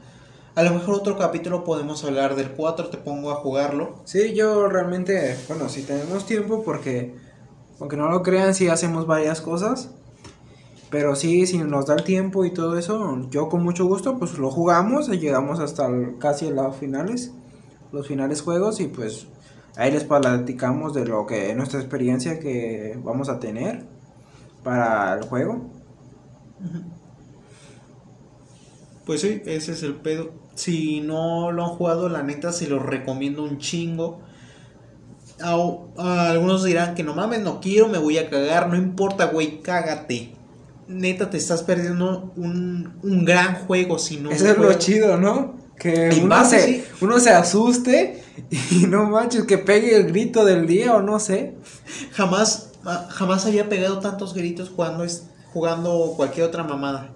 [0.57, 3.97] a lo mejor otro capítulo podemos hablar del 4, te pongo a jugarlo.
[4.05, 7.17] Sí, yo realmente, bueno, si tenemos tiempo, porque,
[7.81, 9.91] aunque no lo crean, sí hacemos varias cosas.
[10.91, 14.39] Pero sí, si nos da el tiempo y todo eso, yo con mucho gusto, pues
[14.39, 17.33] lo jugamos y llegamos hasta casi a los finales,
[17.91, 19.27] los finales juegos y pues
[19.77, 23.85] ahí les platicamos de lo que, nuestra experiencia que vamos a tener
[24.63, 25.69] para el juego.
[29.05, 30.31] Pues sí, ese es el pedo.
[30.55, 34.21] Si no lo han jugado, la neta se los recomiendo un chingo.
[35.41, 38.69] Algunos dirán que no mames, no quiero, me voy a cagar.
[38.69, 40.33] No importa, güey, cágate.
[40.87, 44.31] Neta, te estás perdiendo un, gran juego si no.
[44.31, 45.55] Eso es lo chido, ¿no?
[45.79, 48.23] Que uno se, uno se asuste
[48.71, 51.55] y no manches, que pegue el grito del día o no sé.
[52.13, 55.05] Jamás, ah, jamás había pegado tantos gritos jugando,
[55.53, 57.11] jugando cualquier otra mamada.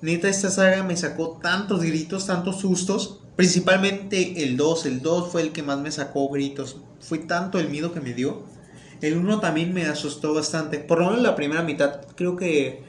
[0.00, 3.21] Neta, esta saga me sacó tantos gritos, tantos sustos.
[3.36, 4.86] Principalmente el 2.
[4.86, 6.78] El 2 fue el que más me sacó gritos.
[7.00, 8.42] Fue tanto el miedo que me dio.
[9.00, 10.78] El 1 también me asustó bastante.
[10.78, 12.02] Por lo menos la primera mitad.
[12.14, 12.82] Creo que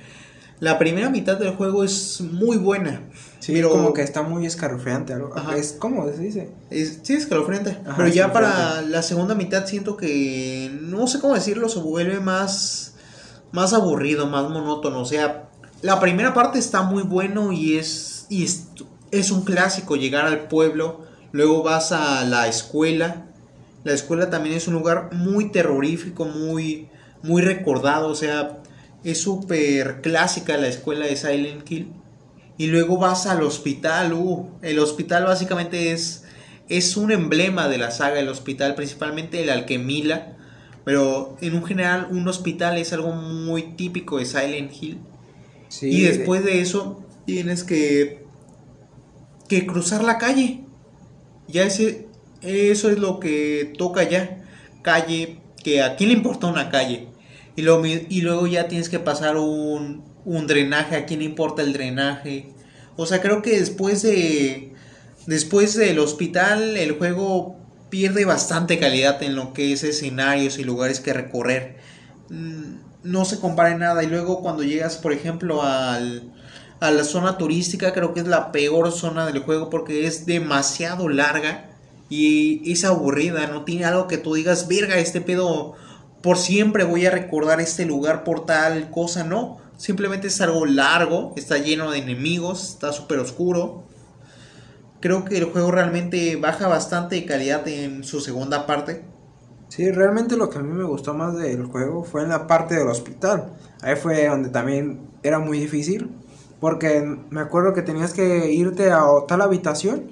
[0.60, 3.02] la primera mitad del juego es muy buena.
[3.40, 5.14] Sí, como que está muy escalofriante.
[5.58, 6.52] Es, ¿Cómo se dice?
[6.70, 7.78] Es, sí, escalofriante.
[7.98, 12.94] pero ya para la segunda mitad siento que, no sé cómo decirlo, se vuelve más,
[13.52, 15.02] más aburrido, más monótono.
[15.02, 15.50] O sea,
[15.82, 18.68] la primera parte está muy bueno y es, y es,
[19.14, 21.06] es un clásico llegar al pueblo.
[21.32, 23.28] Luego vas a la escuela.
[23.84, 26.90] La escuela también es un lugar muy terrorífico, muy,
[27.22, 28.08] muy recordado.
[28.10, 28.58] O sea,
[29.04, 31.94] es súper clásica la escuela de Silent Hill.
[32.58, 34.14] Y luego vas al hospital.
[34.14, 36.24] Uh, el hospital básicamente es,
[36.70, 40.38] es un emblema de la saga del hospital, principalmente el Alquemila.
[40.86, 45.00] Pero en un general, un hospital es algo muy típico de Silent Hill.
[45.82, 48.23] y después de eso, tienes que,
[49.54, 50.62] que cruzar la calle.
[51.48, 52.08] Ya ese,
[52.42, 54.44] eso es lo que toca ya.
[54.82, 57.08] Calle, que a quién le importa una calle.
[57.56, 61.74] Y luego, y luego ya tienes que pasar un, un drenaje, a quién importa el
[61.74, 62.50] drenaje.
[62.96, 64.74] O sea, creo que después de
[65.26, 67.56] después del hospital el juego
[67.90, 71.78] pierde bastante calidad en lo que es escenarios y lugares que recorrer.
[72.30, 76.33] Mm, no se compara en nada y luego cuando llegas, por ejemplo, al
[76.84, 81.10] a la zona turística, creo que es la peor zona del juego porque es demasiado
[81.10, 81.70] larga
[82.10, 85.76] y es aburrida, no tiene algo que tú digas, "Verga, este pedo
[86.22, 89.58] por siempre voy a recordar este lugar por tal cosa, no.
[89.78, 93.84] Simplemente es algo largo, está lleno de enemigos, está súper oscuro.
[95.02, 99.04] Creo que el juego realmente baja bastante de calidad en su segunda parte.
[99.68, 102.76] Sí, realmente lo que a mí me gustó más del juego fue en la parte
[102.76, 103.54] del hospital.
[103.82, 106.10] Ahí fue donde también era muy difícil.
[106.64, 110.12] Porque me acuerdo que tenías que irte a tal habitación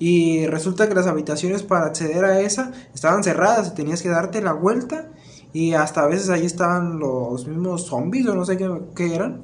[0.00, 4.42] y resulta que las habitaciones para acceder a esa estaban cerradas y tenías que darte
[4.42, 5.06] la vuelta
[5.52, 8.58] y hasta a veces ahí estaban los mismos zombies o no sé
[8.96, 9.42] qué, eran.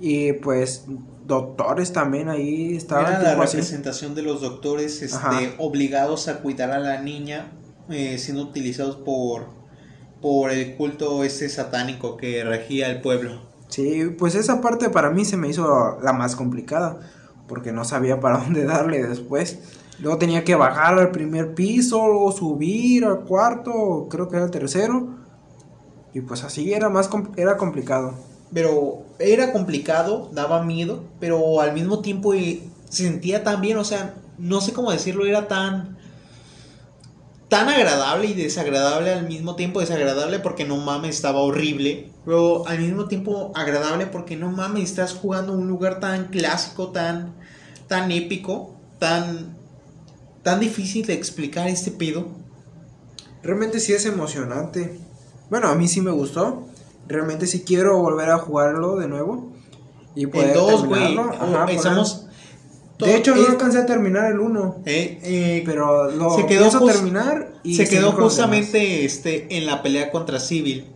[0.00, 0.84] Y pues
[1.26, 3.06] doctores también ahí estaban.
[3.06, 7.50] Era la representación de los doctores este, obligados a cuidar a la niña
[7.90, 9.46] eh, siendo utilizados por,
[10.20, 13.51] por el culto ese satánico que regía el pueblo.
[13.72, 17.00] Sí, pues esa parte para mí se me hizo la más complicada
[17.48, 19.60] porque no sabía para dónde darle después.
[19.98, 24.50] Luego tenía que bajar al primer piso, o subir al cuarto, creo que era el
[24.50, 25.14] tercero.
[26.12, 28.12] Y pues así era más era complicado.
[28.52, 32.60] Pero era complicado, daba miedo, pero al mismo tiempo se
[32.90, 35.96] sentía tan bien, o sea, no sé cómo decirlo, era tan
[37.52, 42.78] tan agradable y desagradable al mismo tiempo, desagradable porque no mames, estaba horrible, pero al
[42.78, 47.34] mismo tiempo agradable porque no mames, estás jugando un lugar tan clásico, tan
[47.88, 49.54] tan épico, tan
[50.42, 52.26] tan difícil de explicar este pedo.
[53.42, 54.98] Realmente sí es emocionante.
[55.50, 56.66] Bueno, a mí sí me gustó.
[57.06, 59.52] Realmente sí quiero volver a jugarlo de nuevo.
[60.14, 61.18] Y poder dos, güey.
[62.98, 64.82] De hecho, no alcancé a terminar el 1.
[64.86, 70.10] Eh, eh, pero lo se quedó terminar y se quedó justamente este, en la pelea
[70.10, 70.86] contra Civil.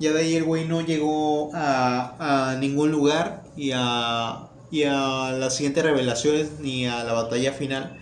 [0.00, 5.32] Ya de ahí el güey no llegó a, a ningún lugar y a, y a
[5.32, 7.98] las siguientes revelaciones ni a la batalla final.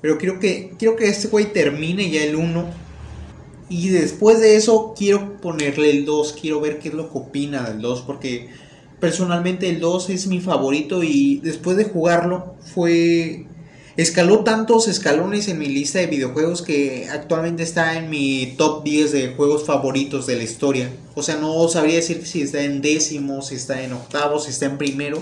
[0.00, 2.82] Pero quiero que, quiero que este güey termine ya el 1.
[3.68, 6.36] Y después de eso quiero ponerle el 2.
[6.40, 8.02] Quiero ver qué es lo que opina del 2.
[8.02, 8.50] Porque
[9.02, 11.02] personalmente el 2 es mi favorito.
[11.02, 13.46] Y después de jugarlo fue...
[13.96, 19.12] Escaló tantos escalones en mi lista de videojuegos que actualmente está en mi top 10
[19.12, 20.88] de juegos favoritos de la historia.
[21.14, 24.66] O sea, no sabría decir si está en décimo, si está en octavo, si está
[24.66, 25.20] en primero.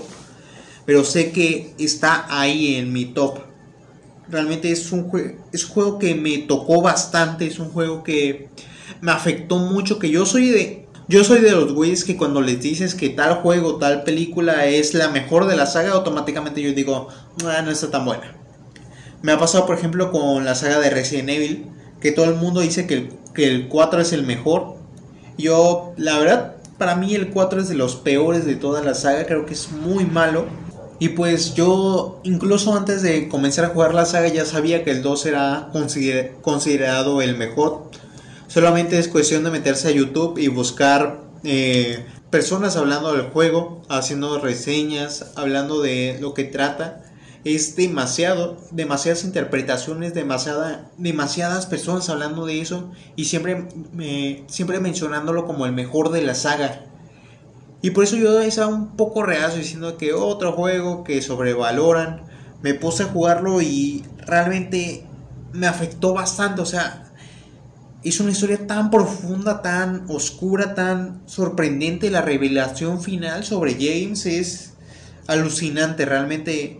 [0.85, 3.39] Pero sé que está ahí en mi top.
[4.29, 5.11] Realmente es un,
[5.51, 8.47] es un juego que me tocó bastante, es un juego que
[9.01, 10.87] me afectó mucho, que yo soy de...
[11.11, 14.93] Yo soy de los güeyes que cuando les dices que tal juego, tal película es
[14.93, 17.09] la mejor de la saga, automáticamente yo digo,
[17.43, 18.33] ah, no está tan buena.
[19.21, 21.65] Me ha pasado, por ejemplo, con la saga de Resident Evil,
[21.99, 24.75] que todo el mundo dice que el, que el 4 es el mejor.
[25.37, 29.25] Yo, la verdad, para mí el 4 es de los peores de toda la saga,
[29.25, 30.45] creo que es muy malo.
[30.99, 35.01] Y pues yo, incluso antes de comenzar a jugar la saga, ya sabía que el
[35.01, 35.71] 2 era
[36.41, 37.91] considerado el mejor.
[38.51, 44.41] Solamente es cuestión de meterse a YouTube y buscar eh, personas hablando del juego, haciendo
[44.41, 47.01] reseñas, hablando de lo que trata.
[47.45, 53.69] Es demasiado, demasiadas interpretaciones, demasiada, demasiadas personas hablando de eso y siempre,
[54.47, 56.87] siempre mencionándolo como el mejor de la saga.
[57.81, 62.23] Y por eso yo estaba un poco reacio diciendo que otro juego que sobrevaloran.
[62.61, 65.05] Me puse a jugarlo y realmente
[65.53, 66.61] me afectó bastante.
[66.61, 67.10] O sea,
[68.03, 72.09] es una historia tan profunda, tan oscura, tan sorprendente.
[72.09, 74.73] La revelación final sobre James es
[75.27, 76.05] alucinante.
[76.05, 76.79] Realmente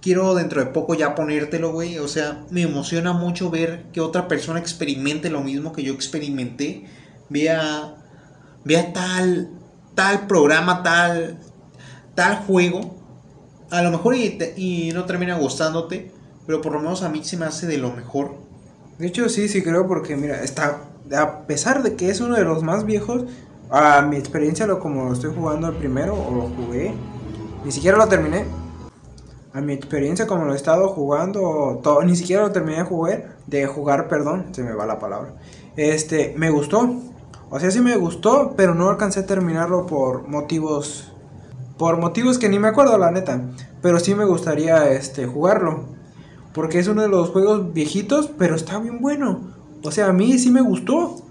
[0.00, 1.98] quiero dentro de poco ya ponértelo, güey.
[1.98, 6.86] O sea, me emociona mucho ver que otra persona experimente lo mismo que yo experimenté.
[7.28, 7.94] Vea,
[8.64, 9.50] vea tal,
[9.94, 11.38] tal programa, tal,
[12.16, 13.04] tal juego.
[13.70, 16.10] A lo mejor y, y no termina gustándote,
[16.44, 18.45] pero por lo menos a mí se me hace de lo mejor.
[18.98, 20.78] De hecho, sí, sí creo, porque mira, está,
[21.16, 23.24] a pesar de que es uno de los más viejos,
[23.70, 26.94] a mi experiencia, lo como estoy jugando el primero, o lo jugué,
[27.64, 28.44] ni siquiera lo terminé.
[29.52, 33.36] A mi experiencia, como lo he estado jugando, todo, ni siquiera lo terminé de jugar,
[33.46, 35.34] de jugar, perdón, se me va la palabra.
[35.76, 36.94] Este, me gustó.
[37.50, 41.12] O sea, sí me gustó, pero no alcancé a terminarlo por motivos
[41.78, 43.40] por motivos que ni me acuerdo la neta,
[43.82, 45.95] pero sí me gustaría este jugarlo.
[46.56, 49.42] Porque es uno de los juegos viejitos, pero está bien bueno.
[49.82, 51.22] O sea, a mí sí me gustó.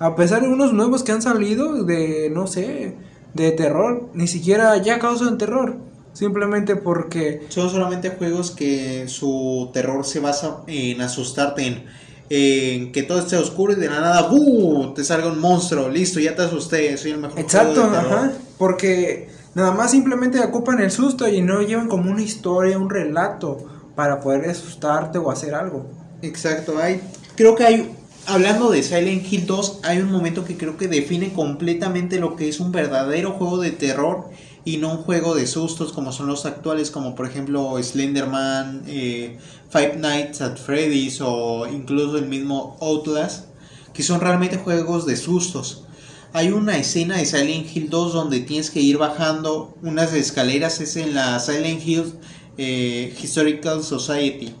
[0.00, 2.96] A pesar de unos nuevos que han salido de, no sé,
[3.32, 5.76] de terror, ni siquiera ya causan terror.
[6.14, 7.46] Simplemente porque...
[7.48, 11.84] Son solamente juegos que su terror se basa en asustarte,
[12.28, 14.94] en, que todo esté oscuro y de la nada, ¡buh!
[14.94, 17.38] Te salga un monstruo, listo, ya te asusté, soy el mejor.
[17.38, 18.32] Exacto, ajá.
[18.58, 23.75] Porque nada más simplemente ocupan el susto y no llevan como una historia, un relato
[23.96, 25.90] para poder asustarte o hacer algo.
[26.22, 27.00] Exacto, hay,
[27.34, 31.32] creo que hay, hablando de Silent Hill 2, hay un momento que creo que define
[31.32, 34.28] completamente lo que es un verdadero juego de terror
[34.64, 39.38] y no un juego de sustos como son los actuales, como por ejemplo Slenderman, eh,
[39.70, 43.46] Five Nights at Freddy's o incluso el mismo Outlast,
[43.94, 45.84] que son realmente juegos de sustos.
[46.32, 50.96] Hay una escena de Silent Hill 2 donde tienes que ir bajando unas escaleras, es
[50.96, 52.12] en la Silent Hill
[52.58, 54.54] eh, Historical Society.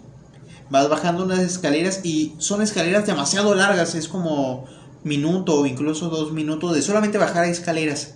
[0.68, 4.64] Vas bajando unas escaleras y son escaleras demasiado largas, es como
[5.04, 8.14] minuto o incluso dos minutos de solamente bajar escaleras.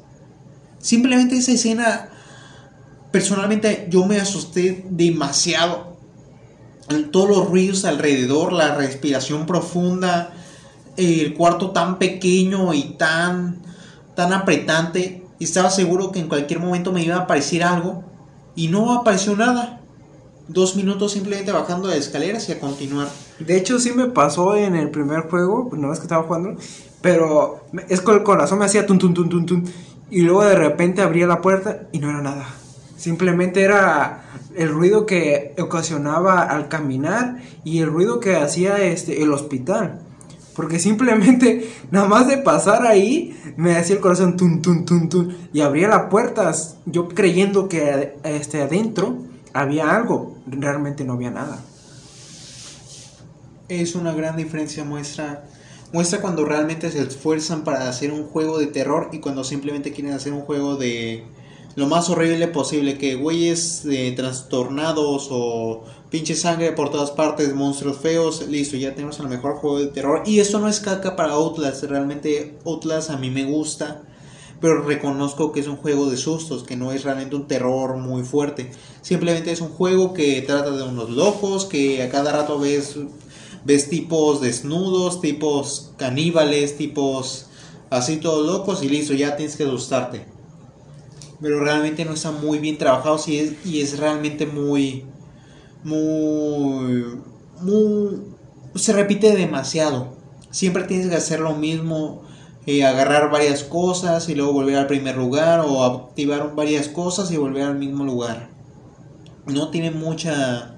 [0.80, 2.08] Simplemente esa escena,
[3.12, 5.96] personalmente yo me asusté demasiado.
[7.12, 10.32] Todos los ruidos alrededor, la respiración profunda,
[10.96, 13.62] el cuarto tan pequeño y tan,
[14.16, 15.24] tan apretante.
[15.38, 18.09] Estaba seguro que en cualquier momento me iba a aparecer algo
[18.54, 19.80] y no apareció nada.
[20.48, 23.08] Dos minutos simplemente bajando de escaleras y a continuar.
[23.38, 26.56] De hecho, sí me pasó en el primer juego, una vez que estaba jugando,
[27.00, 29.64] pero es con el corazón me hacía tun tun tun tun tun.
[30.10, 32.46] Y luego de repente abría la puerta y no era nada.
[32.96, 34.24] Simplemente era
[34.56, 40.00] el ruido que ocasionaba al caminar y el ruido que hacía este, el hospital.
[40.60, 45.34] Porque simplemente, nada más de pasar ahí, me hacía el corazón tun, tun, tun, tun.
[45.54, 49.16] Y abría las puertas, yo creyendo que este, adentro
[49.54, 50.36] había algo.
[50.46, 51.64] Realmente no había nada.
[53.70, 55.44] Es una gran diferencia, muestra.
[55.94, 60.12] Muestra cuando realmente se esfuerzan para hacer un juego de terror y cuando simplemente quieren
[60.12, 61.24] hacer un juego de
[61.76, 62.98] lo más horrible posible.
[62.98, 69.18] Que güeyes eh, trastornados o pinche sangre por todas partes, monstruos feos, listo, ya tenemos
[69.20, 70.22] el mejor juego de terror.
[70.26, 74.02] Y esto no es caca para Outlast, realmente Outlast a mí me gusta,
[74.60, 78.24] pero reconozco que es un juego de sustos, que no es realmente un terror muy
[78.24, 78.72] fuerte.
[79.02, 82.96] Simplemente es un juego que trata de unos locos, que a cada rato ves,
[83.64, 87.46] ves tipos desnudos, tipos caníbales, tipos
[87.88, 90.39] así todos locos y listo, ya tienes que asustarte.
[91.40, 95.04] Pero realmente no está muy bien trabajado y es realmente muy
[95.82, 97.20] muy,
[97.60, 98.22] muy,
[98.74, 100.16] se repite demasiado.
[100.50, 102.22] Siempre tienes que hacer lo mismo,
[102.66, 107.36] eh, agarrar varias cosas y luego volver al primer lugar o activar varias cosas y
[107.36, 108.50] volver al mismo lugar.
[109.46, 110.76] No tiene mucha,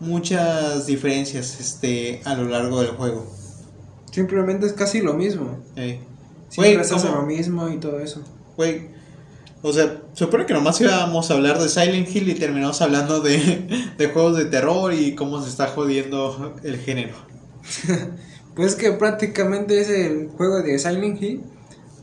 [0.00, 3.26] muchas diferencias este, a lo largo del juego.
[4.10, 5.58] Simplemente es casi lo mismo.
[5.76, 6.00] Eh.
[6.48, 8.22] Siempre lo mismo y todo eso.
[9.60, 13.66] O sea, supone que nomás íbamos a hablar de Silent Hill y terminamos hablando de,
[14.12, 17.14] juegos de terror y cómo se está jodiendo el género.
[18.54, 21.42] pues que prácticamente es el juego de Silent Hill,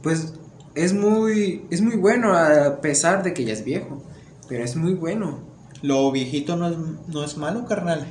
[0.04, 0.34] pues
[0.76, 4.04] es muy, es muy bueno a pesar de que ya es viejo,
[4.50, 5.40] pero es muy bueno.
[5.82, 6.78] Lo viejito no es,
[7.08, 8.06] no es malo, carnal.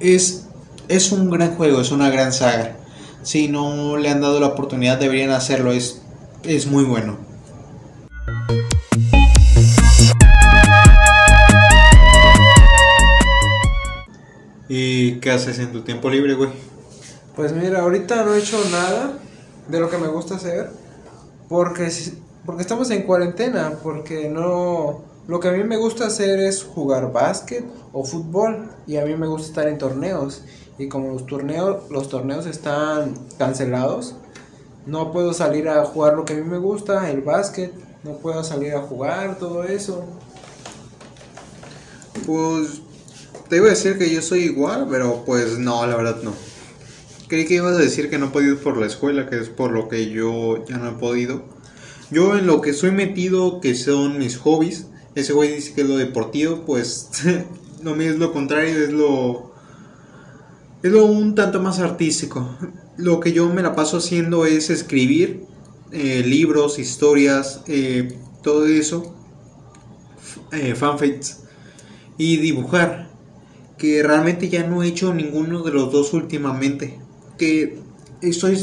[0.00, 0.48] Es,
[0.88, 2.76] es un gran juego, es una gran saga.
[3.22, 6.02] Si no le han dado la oportunidad, deberían hacerlo, es,
[6.42, 7.29] es muy bueno.
[15.30, 16.50] Qué haces en tu tiempo libre, güey?
[17.36, 19.12] Pues mira, ahorita no he hecho nada
[19.68, 20.70] de lo que me gusta hacer
[21.48, 21.88] porque,
[22.44, 25.04] porque estamos en cuarentena, porque no...
[25.28, 29.14] Lo que a mí me gusta hacer es jugar básquet o fútbol y a mí
[29.14, 30.42] me gusta estar en torneos.
[30.78, 34.16] Y como los torneos, los torneos están cancelados,
[34.86, 37.72] no puedo salir a jugar lo que a mí me gusta, el básquet,
[38.02, 40.04] no puedo salir a jugar, todo eso.
[42.26, 42.82] Pues
[43.50, 46.32] te iba a decir que yo soy igual, pero pues no, la verdad no.
[47.26, 49.72] Creí que ibas a decir que no he podido por la escuela, que es por
[49.72, 51.44] lo que yo ya no he podido.
[52.12, 54.86] Yo en lo que soy metido, que son mis hobbies,
[55.16, 57.10] ese güey dice que es lo deportivo, pues
[57.82, 59.50] no me es lo contrario, es lo
[60.82, 62.56] es lo un tanto más artístico.
[62.96, 65.44] Lo que yo me la paso haciendo es escribir
[65.90, 69.14] eh, libros, historias, eh, todo eso,
[70.52, 71.40] eh, fanfics
[72.16, 73.09] y dibujar.
[73.80, 77.00] Que realmente ya no he hecho ninguno de los dos últimamente.
[77.38, 77.78] Que
[78.20, 78.58] estoy,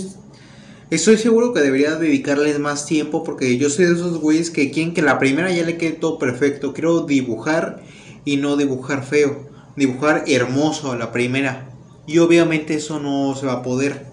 [0.91, 4.93] estoy seguro que debería dedicarles más tiempo porque yo soy de esos güeyes que quieren
[4.93, 6.73] que la primera ya le quede todo perfecto.
[6.73, 7.83] Quiero dibujar
[8.23, 9.49] y no dibujar feo.
[9.75, 11.69] Dibujar hermoso a la primera.
[12.05, 14.05] Y obviamente eso no se va a poder.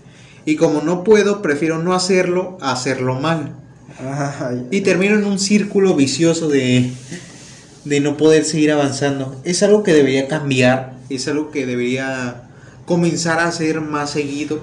[0.46, 3.56] Y como no puedo, prefiero no hacerlo a hacerlo mal.
[3.98, 6.90] Ay, Y termino en un círculo vicioso de,
[7.84, 9.40] de no poder seguir avanzando.
[9.44, 10.93] Es algo que debería cambiar.
[11.08, 12.50] Es algo que debería
[12.86, 14.60] comenzar a hacer más seguido.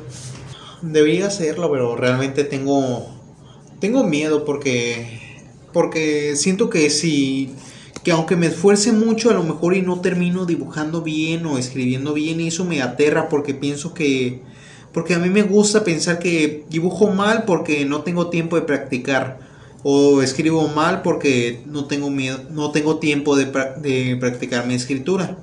[0.81, 3.07] Debería hacerlo, pero realmente tengo,
[3.79, 5.19] tengo miedo porque,
[5.73, 7.55] porque siento que si
[8.03, 12.13] que aunque me esfuerce mucho a lo mejor y no termino dibujando bien o escribiendo
[12.13, 14.41] bien y eso me aterra porque pienso que
[14.91, 19.39] porque a mí me gusta pensar que dibujo mal porque no tengo tiempo de practicar
[19.83, 25.37] o escribo mal porque no tengo miedo no tengo tiempo de, de practicar mi escritura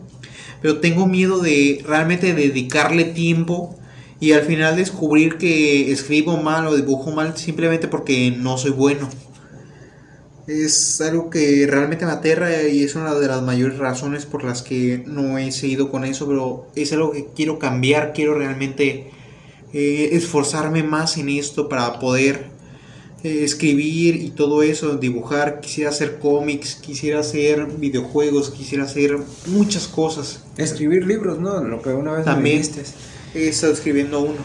[0.60, 3.78] pero tengo miedo de realmente dedicarle tiempo
[4.20, 9.08] y al final descubrir que escribo mal o dibujo mal simplemente porque no soy bueno.
[10.46, 14.62] Es algo que realmente me aterra y es una de las mayores razones por las
[14.62, 19.10] que no he seguido con eso, pero es algo que quiero cambiar, quiero realmente
[19.74, 22.57] eh, esforzarme más en esto para poder
[23.24, 29.88] eh, escribir y todo eso, dibujar, quisiera hacer cómics, quisiera hacer videojuegos, quisiera hacer muchas
[29.88, 30.44] cosas.
[30.56, 31.62] Escribir libros, ¿no?
[31.62, 32.62] Lo que una vez También.
[32.62, 33.40] me.
[33.40, 34.38] He estado escribiendo uno.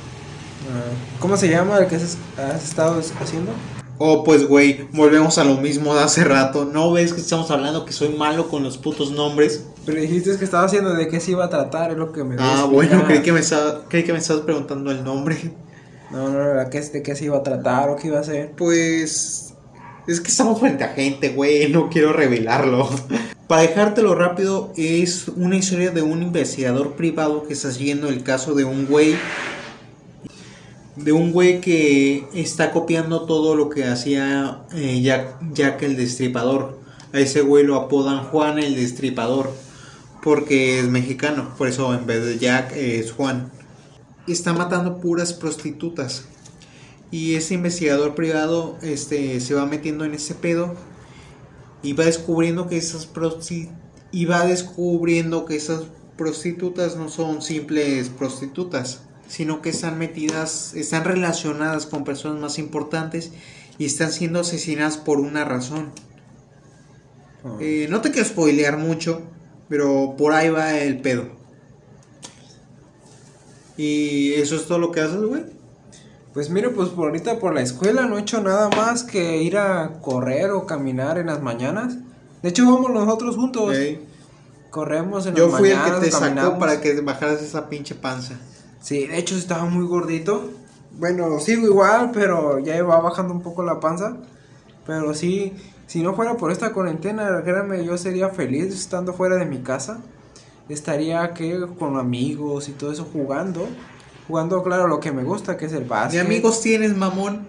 [0.72, 3.52] Ah, ¿Cómo se llama el que has, has estado haciendo?
[4.00, 6.66] Oh, pues güey, volvemos a lo mismo de hace rato.
[6.66, 9.66] ¿No ves que estamos hablando que soy malo con los putos nombres?
[9.86, 12.36] Pero dijiste que estaba haciendo de qué se iba a tratar, es lo que me
[12.40, 15.38] Ah, bueno, creí que me estaba, creí que me estabas preguntando el nombre.
[16.14, 18.22] No, no, no, ¿de qué, de qué se iba a tratar o qué iba a
[18.22, 18.52] hacer?
[18.56, 19.56] Pues
[20.08, 22.88] es que estamos frente a gente, güey, no quiero revelarlo.
[23.48, 28.54] Para dejártelo rápido, es una historia de un investigador privado que está siguiendo el caso
[28.54, 29.16] de un güey
[30.96, 36.80] de un güey que está copiando todo lo que hacía eh, Jack, Jack el Destripador.
[37.12, 39.52] A ese güey lo apodan Juan el Destripador
[40.24, 43.52] porque es mexicano, por eso en vez de Jack es Juan.
[44.28, 46.26] Está matando puras prostitutas.
[47.12, 50.76] Y ese investigador privado este, se va metiendo en ese pedo
[51.84, 53.08] y va descubriendo que esas
[54.12, 55.84] y va descubriendo que esas
[56.18, 63.32] prostitutas no son simples prostitutas, sino que están metidas, están relacionadas con personas más importantes
[63.78, 65.92] y están siendo asesinadas por una razón.
[67.44, 67.58] Ah.
[67.60, 69.22] Eh, no te quiero spoilear mucho,
[69.68, 71.43] pero por ahí va el pedo.
[73.78, 75.44] Y eso es todo lo que haces, güey.
[76.34, 79.58] Pues mire, pues por ahorita por la escuela no he hecho nada más que ir
[79.58, 81.98] a correr o caminar en las mañanas.
[82.42, 83.76] De hecho, vamos nosotros juntos.
[83.76, 84.08] Ey.
[84.72, 87.94] Corremos en Yo las fui el que mañanas, te sacó para que bajaras esa pinche
[87.94, 88.34] panza.
[88.82, 90.50] Sí, de hecho estaba muy gordito.
[90.98, 94.18] Bueno, sigo igual, pero ya va bajando un poco la panza.
[94.88, 95.54] Pero sí,
[95.86, 100.00] si no fuera por esta cuarentena, créanme, yo sería feliz estando fuera de mi casa.
[100.70, 103.68] Estaría que con amigos y todo eso jugando.
[104.28, 106.22] Jugando, claro, lo que me gusta, que es el ¿Qué básquet.
[106.22, 107.48] amigos tienes, mamón?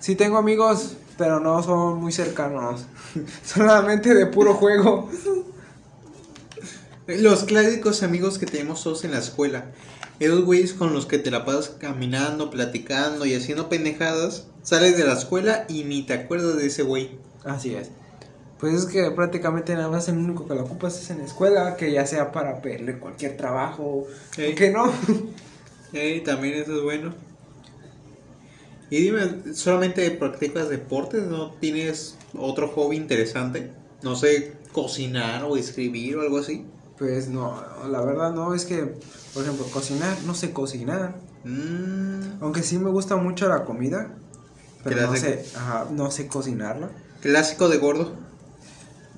[0.00, 2.86] Sí tengo amigos, pero no son muy cercanos.
[3.44, 5.10] Solamente de puro juego.
[7.06, 9.66] Los clásicos amigos que tenemos todos en la escuela.
[10.20, 14.46] Esos güeyes con los que te la pasas caminando, platicando y haciendo pendejadas.
[14.62, 17.18] Sales de la escuela y ni te acuerdas de ese güey.
[17.44, 17.90] Así es.
[18.58, 21.76] Pues es que prácticamente nada más el único que lo ocupas es en la escuela,
[21.76, 24.06] que ya sea para pedirle cualquier trabajo,
[24.38, 24.54] Ey.
[24.54, 24.92] que no.
[25.92, 27.14] Ey, también eso es bueno.
[28.90, 31.24] Y dime, ¿solamente practicas deportes?
[31.24, 33.70] ¿No tienes otro hobby interesante?
[34.02, 36.64] No sé, cocinar o escribir o algo así.
[36.98, 38.94] Pues no, la verdad no, es que,
[39.32, 41.16] por ejemplo, cocinar, no sé cocinar.
[41.44, 44.14] Mmm, Aunque sí me gusta mucho la comida,
[44.84, 46.90] pero ¿Qué la no sé, ajá, no sé cocinarla.
[47.20, 48.12] clásico de gordo.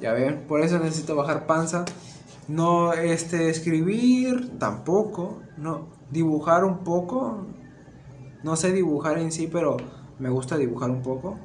[0.01, 1.85] Ya ven, por eso necesito bajar panza.
[2.49, 5.41] No, este, escribir tampoco.
[5.57, 7.47] No, dibujar un poco.
[8.43, 9.77] No sé dibujar en sí, pero
[10.19, 11.39] me gusta dibujar un poco.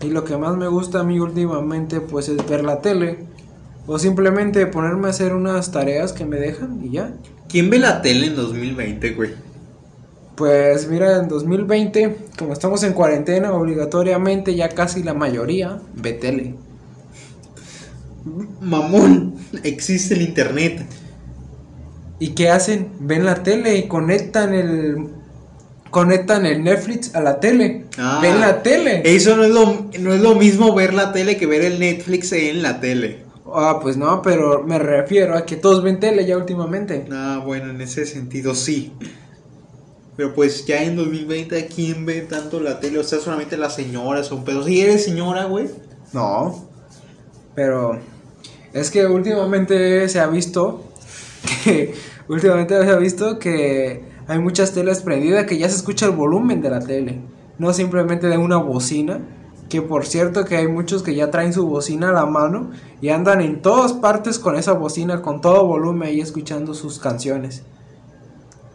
[0.00, 3.26] Y lo que más me gusta a mí últimamente pues es ver la tele.
[3.86, 7.14] O simplemente ponerme a hacer unas tareas que me dejan y ya.
[7.48, 9.30] ¿Quién ve la tele en 2020, güey?
[10.36, 16.54] Pues mira, en 2020, como estamos en cuarentena, obligatoriamente ya casi la mayoría ve tele.
[18.60, 20.84] Mamón, existe el internet.
[22.18, 22.90] ¿Y qué hacen?
[23.00, 25.08] Ven la tele y conectan el
[25.90, 27.86] conectan el Netflix a la tele.
[27.96, 28.18] Ah.
[28.20, 29.02] ven la tele.
[29.04, 32.32] Eso no es, lo, no es lo mismo ver la tele que ver el Netflix
[32.32, 33.24] en la tele.
[33.54, 37.06] Ah, pues no, pero me refiero a que todos ven tele ya últimamente.
[37.10, 38.92] Ah, bueno, en ese sentido sí.
[40.16, 42.98] Pero pues ya en 2020, ¿quién ve tanto la tele?
[42.98, 44.64] O sea, solamente las señoras o un pedo.
[44.64, 45.68] Si eres señora, güey.
[46.12, 46.68] No.
[47.54, 48.00] Pero
[48.72, 50.84] es que últimamente se ha visto
[51.64, 51.94] que
[52.28, 56.60] últimamente se ha visto que hay muchas teles prendidas que ya se escucha el volumen
[56.60, 57.20] de la tele,
[57.58, 59.20] no simplemente de una bocina,
[59.68, 63.08] que por cierto que hay muchos que ya traen su bocina a la mano y
[63.08, 67.62] andan en todas partes con esa bocina con todo volumen ahí escuchando sus canciones.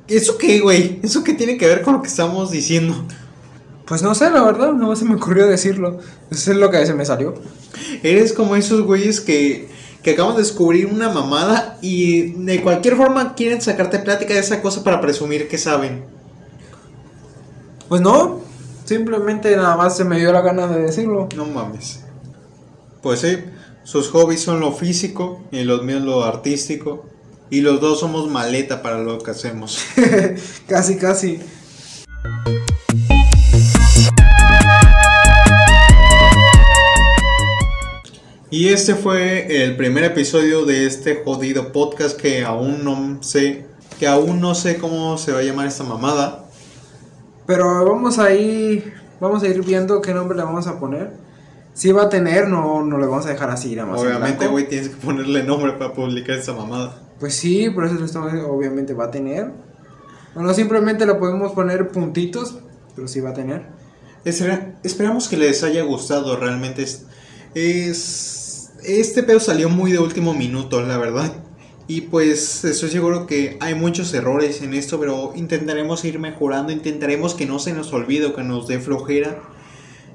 [0.08, 1.00] ¿Eso qué, güey?
[1.02, 2.94] ¿Eso qué tiene que ver con lo que estamos diciendo?
[3.86, 6.00] Pues no sé, la verdad, no se me ocurrió decirlo.
[6.30, 7.34] Eso es lo que se me salió.
[8.02, 9.70] Eres como esos güeyes que,
[10.04, 14.62] que acaban de descubrir una mamada y de cualquier forma quieren sacarte plática de esa
[14.62, 16.04] cosa para presumir que saben.
[17.88, 18.42] Pues no,
[18.84, 21.30] simplemente nada más se me dio la gana de decirlo.
[21.36, 22.02] No mames.
[23.02, 23.38] Pues sí,
[23.84, 27.06] sus hobbies son lo físico y los míos lo artístico.
[27.50, 29.86] Y los dos somos maleta para lo que hacemos.
[30.68, 31.40] casi, casi.
[38.54, 43.66] Y este fue el primer episodio de este jodido podcast que aún no sé,
[43.98, 46.46] que aún no sé cómo se va a llamar esta mamada.
[47.48, 51.14] Pero vamos a ir, vamos a ir viendo qué nombre le vamos a poner.
[51.74, 54.02] Si va a tener, no, no le vamos a dejar así nada más.
[54.02, 57.02] en Obviamente, güey, tienes que ponerle nombre para publicar esta mamada.
[57.20, 59.50] Pues sí, por eso lo estamos obviamente va a tener.
[60.36, 62.60] Bueno, simplemente le podemos poner puntitos,
[62.96, 63.66] pero sí va a tener.
[64.24, 67.08] Espera- esperamos que les haya gustado, realmente es,
[67.56, 68.42] es...
[68.86, 71.32] Este pedo salió muy de último minuto, la verdad.
[71.88, 77.34] Y pues estoy seguro que hay muchos errores en esto, pero intentaremos ir mejorando, intentaremos
[77.34, 79.42] que no se nos olvide o que nos dé flojera.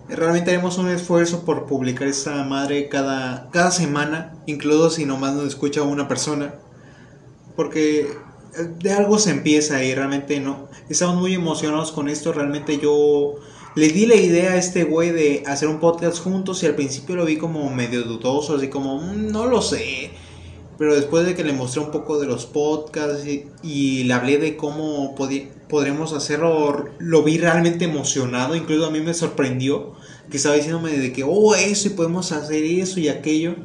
[0.09, 5.47] Realmente haremos un esfuerzo por publicar esta madre cada, cada semana, incluso si nomás nos
[5.47, 6.55] escucha una persona.
[7.57, 10.69] Porque eh, de algo se empieza y realmente no.
[10.91, 12.33] Estamos muy emocionados con esto.
[12.33, 13.37] Realmente yo
[13.75, 17.17] le di la idea a este güey de hacer un podcast juntos y al principio
[17.17, 20.11] lo vi como medio dudoso, así como, "Mm, no lo sé.
[20.79, 24.39] Pero después de que le mostré un poco de los podcasts y, y le hablé
[24.39, 25.15] de cómo
[25.69, 28.55] podremos hacerlo, lo vi realmente emocionado.
[28.55, 29.95] Incluso a mí me sorprendió
[30.31, 33.57] que estaba diciéndome de que, oh, eso y podemos hacer eso y aquello.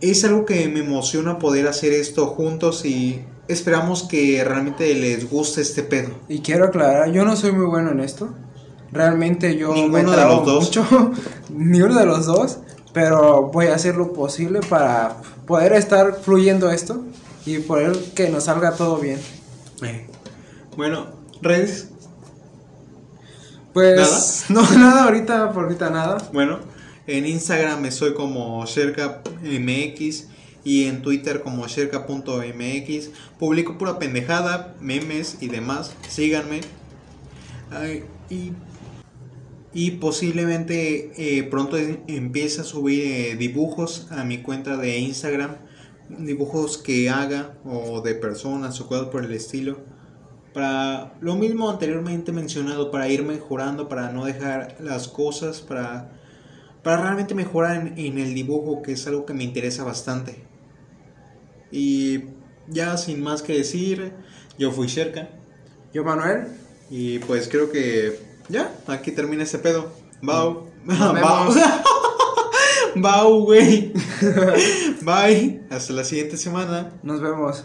[0.00, 5.60] Es algo que me emociona poder hacer esto juntos y esperamos que realmente les guste
[5.60, 6.10] este pedo.
[6.28, 8.34] Y quiero aclarar, yo no soy muy bueno en esto.
[8.92, 10.64] Realmente yo Ninguno me de los dos.
[10.64, 11.12] mucho,
[11.50, 12.58] ni uno de los dos,
[12.92, 15.16] pero voy a hacer lo posible para
[15.46, 17.04] poder estar fluyendo esto
[17.46, 19.20] y poder que nos salga todo bien.
[19.82, 20.06] Eh,
[20.76, 21.06] Bueno,
[21.40, 21.88] redes.
[23.72, 26.18] Pues no nada ahorita, por ahorita nada.
[26.32, 26.58] Bueno,
[27.06, 30.26] en Instagram estoy como cercamx
[30.64, 33.10] y en Twitter como cerca.mx.
[33.38, 35.92] Publico pura pendejada, memes y demás.
[36.08, 36.60] Síganme.
[37.70, 38.52] Ay, y,
[39.72, 45.56] y posiblemente eh, pronto empiece a subir eh, dibujos a mi cuenta de Instagram.
[46.08, 49.78] Dibujos que haga o de personas o cosas por el estilo.
[50.52, 56.20] Para lo mismo anteriormente mencionado, para ir mejorando, para no dejar las cosas, para,
[56.82, 60.42] para realmente mejorar en, en el dibujo, que es algo que me interesa bastante.
[61.70, 62.24] Y
[62.66, 64.12] ya sin más que decir,
[64.58, 65.28] yo fui cerca.
[65.94, 66.48] Yo Manuel,
[66.90, 69.90] Y pues creo que ya, aquí termina este pedo.
[70.22, 70.68] Bau.
[70.84, 71.54] Bau.
[72.96, 73.92] Bau, güey.
[75.02, 75.62] Bye.
[75.70, 76.92] Hasta la siguiente semana.
[77.02, 77.64] nos vemos.